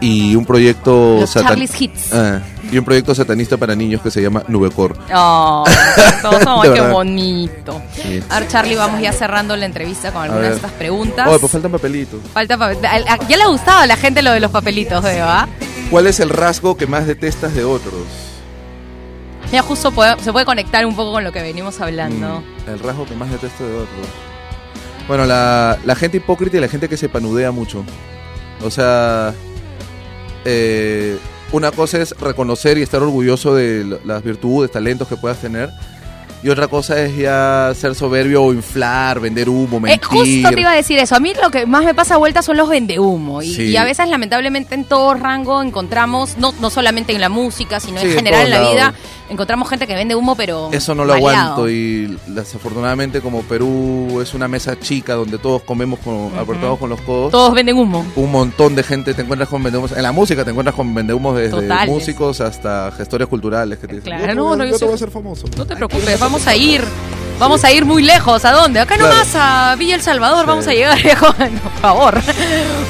y 0.00 0.34
un 0.34 0.46
proyecto 0.46 1.18
Los 1.20 1.80
Hits. 1.80 2.14
Ah, 2.14 2.40
y 2.72 2.78
un 2.78 2.84
proyecto 2.86 3.14
satanista 3.14 3.58
para 3.58 3.74
niños 3.74 4.00
que 4.00 4.10
se 4.10 4.22
llama 4.22 4.42
Nubecor. 4.48 4.96
Oh, 5.14 5.64
todos 6.22 6.42
somos, 6.42 6.62
De 6.62 6.70
ay, 6.70 6.74
qué 6.74 6.80
bonito. 6.90 7.82
Sí. 7.94 8.22
A 8.30 8.40
ver, 8.40 8.48
Charlie, 8.48 8.74
vamos 8.76 9.02
ya 9.02 9.12
cerrando 9.12 9.54
la 9.54 9.66
entrevista 9.66 10.10
con 10.10 10.22
algunas 10.22 10.48
de 10.48 10.56
estas 10.56 10.72
preguntas. 10.72 11.28
Oh, 11.30 11.38
pues 11.38 11.52
faltan 11.52 11.70
papelitos. 11.72 12.20
Falta 12.32 12.56
papel. 12.56 12.78
Ya 13.28 13.36
le 13.36 13.42
ha 13.42 13.48
gustado 13.48 13.80
a 13.80 13.86
la 13.86 13.98
gente 13.98 14.22
lo 14.22 14.30
de 14.32 14.40
los 14.40 14.50
papelitos, 14.50 15.04
veo, 15.04 15.26
¿ah? 15.28 15.46
¿Cuál 15.90 16.06
es 16.06 16.20
el 16.20 16.30
rasgo 16.30 16.74
que 16.78 16.86
más 16.86 17.06
detestas 17.06 17.54
de 17.54 17.64
otros? 17.64 17.92
Ya 19.52 19.62
justo 19.62 19.92
se 20.18 20.32
puede 20.32 20.46
conectar 20.46 20.86
un 20.86 20.96
poco 20.96 21.12
con 21.12 21.24
lo 21.24 21.30
que 21.30 21.42
venimos 21.42 21.78
hablando. 21.82 22.40
Mm, 22.40 22.70
el 22.70 22.78
rasgo 22.78 23.04
que 23.04 23.14
más 23.14 23.30
detesto 23.30 23.64
de 23.64 23.74
otros. 23.74 24.06
Bueno, 25.06 25.26
la, 25.26 25.94
gente 25.94 26.16
hipócrita 26.16 26.56
y 26.56 26.60
la 26.60 26.68
gente 26.68 26.88
que 26.88 26.96
se 26.96 27.10
panudea 27.10 27.50
mucho. 27.50 27.84
O 28.64 28.70
sea, 28.70 29.34
eh, 30.46 31.18
una 31.52 31.70
cosa 31.70 32.00
es 32.00 32.18
reconocer 32.18 32.78
y 32.78 32.82
estar 32.82 33.02
orgulloso 33.02 33.54
de 33.54 33.98
las 34.06 34.22
virtudes, 34.22 34.70
talentos 34.70 35.06
que 35.06 35.16
puedas 35.16 35.38
tener. 35.38 35.68
Y 36.42 36.48
otra 36.48 36.66
cosa 36.66 37.00
es 37.00 37.16
ya 37.16 37.72
ser 37.76 37.94
soberbio 37.94 38.42
o 38.42 38.52
inflar, 38.52 39.20
vender 39.20 39.48
humo, 39.48 39.76
Eh, 39.76 39.80
mentir. 39.80 40.04
justo 40.08 40.50
te 40.54 40.60
iba 40.60 40.72
a 40.72 40.74
decir 40.74 40.98
eso. 40.98 41.14
A 41.14 41.20
mí 41.20 41.32
lo 41.40 41.50
que 41.50 41.66
más 41.66 41.84
me 41.84 41.94
pasa 41.94 42.14
a 42.14 42.16
vuelta 42.16 42.42
son 42.42 42.56
los 42.56 42.68
vendehumo. 42.68 43.42
Y, 43.42 43.54
Sí. 43.54 43.62
y 43.66 43.76
a 43.76 43.84
veces, 43.84 44.08
lamentablemente, 44.08 44.74
en 44.74 44.84
todo 44.84 45.14
rango 45.14 45.62
encontramos, 45.62 46.36
no, 46.38 46.52
no 46.60 46.68
solamente 46.70 47.12
en 47.12 47.20
la 47.20 47.28
música, 47.28 47.78
sino 47.78 48.00
Sí, 48.00 48.06
en 48.06 48.10
en 48.12 48.16
general 48.18 48.44
en 48.46 48.50
la 48.50 48.60
vida, 48.72 48.94
encontramos 49.30 49.68
gente 49.68 49.86
que 49.86 49.94
vende 49.94 50.16
humo, 50.16 50.34
pero. 50.34 50.68
Eso 50.72 50.96
no 50.96 51.04
lo 51.04 51.12
maleado. 51.14 51.52
aguanto 51.52 51.70
y 51.70 52.18
desafortunadamente 52.26 53.20
como 53.20 53.42
Perú 53.42 54.20
es 54.20 54.34
una 54.34 54.48
mesa 54.48 54.78
chica 54.80 55.14
donde 55.14 55.38
todos 55.38 55.62
comemos 55.62 56.00
con, 56.00 56.32
apretados 56.38 56.76
con 56.78 56.90
los 56.90 57.00
codos. 57.02 57.30
Todos 57.30 57.54
venden 57.54 57.76
humo. 57.78 58.04
un 58.16 58.32
montón 58.32 58.74
de 58.74 58.82
gente 58.82 59.14
te 59.14 59.22
encuentras 59.22 59.48
con 59.48 59.62
vendehumos. 59.62 59.92
En 59.92 60.02
la 60.02 60.10
música 60.12 60.44
te 60.44 60.50
encuentras 60.50 60.74
con 60.74 60.92
vendehumos 60.92 61.36
desde 61.36 61.50
Totales. 61.62 61.88
músicos 61.94 62.40
hasta 62.40 62.90
gestores 62.96 63.28
culturales 63.28 63.78
que 63.78 63.86
te 63.86 63.94
dicen, 63.94 64.06
Claro, 64.10 64.22
"Yo 64.22 64.28
te 64.28 64.34
no, 64.34 64.56
no, 64.56 64.64
yo 64.64 64.70
yo 64.72 64.78
te 64.78 64.84
voy 64.86 64.92
a 64.92 64.94
hacer 64.96 65.10
famoso. 65.10 65.46
No 65.56 65.64
te 65.66 65.76
preocupes, 65.76 66.18
vamos 66.18 66.31
a 66.46 66.56
ir. 66.56 66.82
Vamos 67.38 67.64
a 67.64 67.72
ir 67.72 67.84
muy 67.84 68.02
lejos. 68.04 68.44
¿A 68.44 68.52
dónde? 68.52 68.78
Acá 68.78 68.94
Claro. 68.96 69.10
nomás 69.12 69.28
a 69.34 69.74
Villa 69.76 69.96
El 69.96 70.02
Salvador 70.02 70.42
Sí. 70.42 70.46
vamos 70.46 70.66
a 70.68 70.70
llegar 70.72 70.98
lejos. 71.04 71.34
Por 71.34 71.72
favor. 71.80 72.20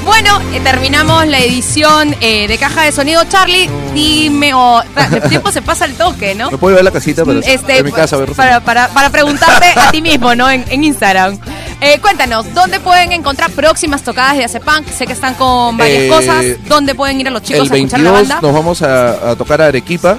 Bueno, 0.05 0.39
eh, 0.53 0.59
terminamos 0.63 1.25
la 1.27 1.39
edición 1.39 2.15
eh, 2.21 2.47
de 2.47 2.57
Caja 2.59 2.83
de 2.83 2.91
Sonido. 2.91 3.23
Charlie, 3.27 3.67
dime, 3.95 4.53
o 4.53 4.83
el 5.11 5.21
tiempo 5.29 5.51
se 5.51 5.61
pasa 5.63 5.85
al 5.85 5.93
toque, 5.93 6.35
¿no? 6.35 6.51
Me 6.51 6.57
puedo 6.59 6.75
llevar 6.75 6.81
a 6.81 6.83
la 6.83 6.91
casita, 6.91 7.23
pero 7.25 7.39
Este, 7.43 7.79
en 7.79 7.85
mi 7.85 7.91
casa, 7.91 8.15
a 8.15 8.19
ver, 8.19 8.31
para, 8.33 8.59
para, 8.59 8.89
para 8.89 9.09
preguntarte 9.09 9.67
a 9.75 9.89
ti 9.91 10.01
mismo, 10.03 10.35
¿no? 10.35 10.47
En, 10.49 10.63
en 10.69 10.83
Instagram. 10.83 11.39
Eh, 11.81 11.99
cuéntanos, 11.99 12.53
¿dónde 12.53 12.79
pueden 12.79 13.11
encontrar 13.11 13.49
próximas 13.51 14.03
tocadas 14.03 14.37
de 14.37 14.43
Acepunk? 14.45 14.87
Sé 14.87 15.05
que 15.07 15.13
están 15.13 15.33
con 15.33 15.75
varias 15.77 16.03
Eh, 16.03 16.07
cosas. 16.09 16.45
¿Dónde 16.69 16.93
pueden 16.95 17.19
ir 17.19 17.27
a 17.27 17.31
los 17.31 17.41
chicos 17.41 17.67
el 17.67 17.73
a 17.73 17.75
escuchar 17.75 17.99
la 18.01 18.11
22 18.11 18.29
banda? 18.29 18.47
nos 18.47 18.53
vamos 18.55 18.81
a, 18.83 19.31
a 19.31 19.35
tocar 19.35 19.61
a 19.61 19.67
Arequipa 19.67 20.17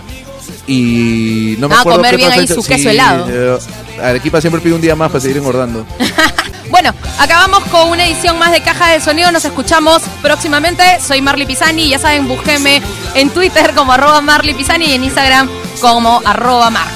y 0.66 1.57
no 1.59 1.68
me 1.68 1.74
Ah, 1.74 1.81
acuerdo 1.81 1.98
comer 1.98 2.11
qué 2.12 2.16
bien 2.16 2.29
otra 2.29 2.40
ahí 2.40 2.46
fecha- 2.46 2.61
su 2.61 2.66
queso 2.66 2.83
sí, 2.83 2.88
helado. 2.88 3.27
eh, 3.31 3.59
Arequipa 4.03 4.40
siempre 4.40 4.61
pide 4.61 4.74
un 4.74 4.81
día 4.81 4.96
más 4.96 5.09
para 5.11 5.20
seguir 5.20 5.37
engordando. 5.38 5.87
Bueno, 6.70 6.92
acabamos 7.20 7.62
con 7.70 7.90
una 7.90 8.05
edición 8.05 8.37
más 8.37 8.50
de 8.50 8.61
Caja 8.61 8.88
de 8.88 9.00
Sonido. 9.00 9.31
Nos 9.31 9.44
escuchamos 9.44 10.03
próximamente. 10.22 10.83
Soy 11.07 11.20
Marley 11.20 11.46
Pisani. 11.46 11.88
Ya 11.88 12.00
saben, 12.00 12.27
búsquenme 12.27 12.83
en 13.14 13.31
Twitter 13.31 13.74
como 13.77 13.92
arroba 13.92 14.20
Marley 14.20 14.55
Pisani 14.55 14.87
y 14.87 14.92
en 14.94 15.05
Instagram 15.05 15.48
como 15.81 16.20
arroba 16.24 16.70
Marx. 16.70 16.90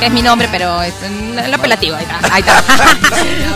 Que 0.00 0.06
es 0.06 0.12
mi 0.12 0.22
nombre, 0.22 0.48
pero 0.50 0.82
es 0.82 0.94
el 1.04 1.38
el 1.38 1.54
apelativo. 1.54 1.94
Ahí 1.96 2.02
está. 2.04 2.34
ahí 2.34 2.40
está. 2.40 2.64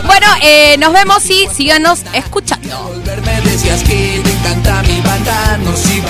bueno, 0.07 0.27
eh, 0.43 0.77
nos 0.77 0.93
vemos 0.93 1.29
y 1.29 1.47
síganos 1.53 2.03
escuchando. 2.13 2.93
Me 3.25 3.41
decías 3.41 3.83
que 3.83 4.21
te 4.23 4.31
encanta 4.31 4.81
mi 4.83 5.01
banda, 5.01 5.57
nos 5.57 5.89
iba. 5.91 6.09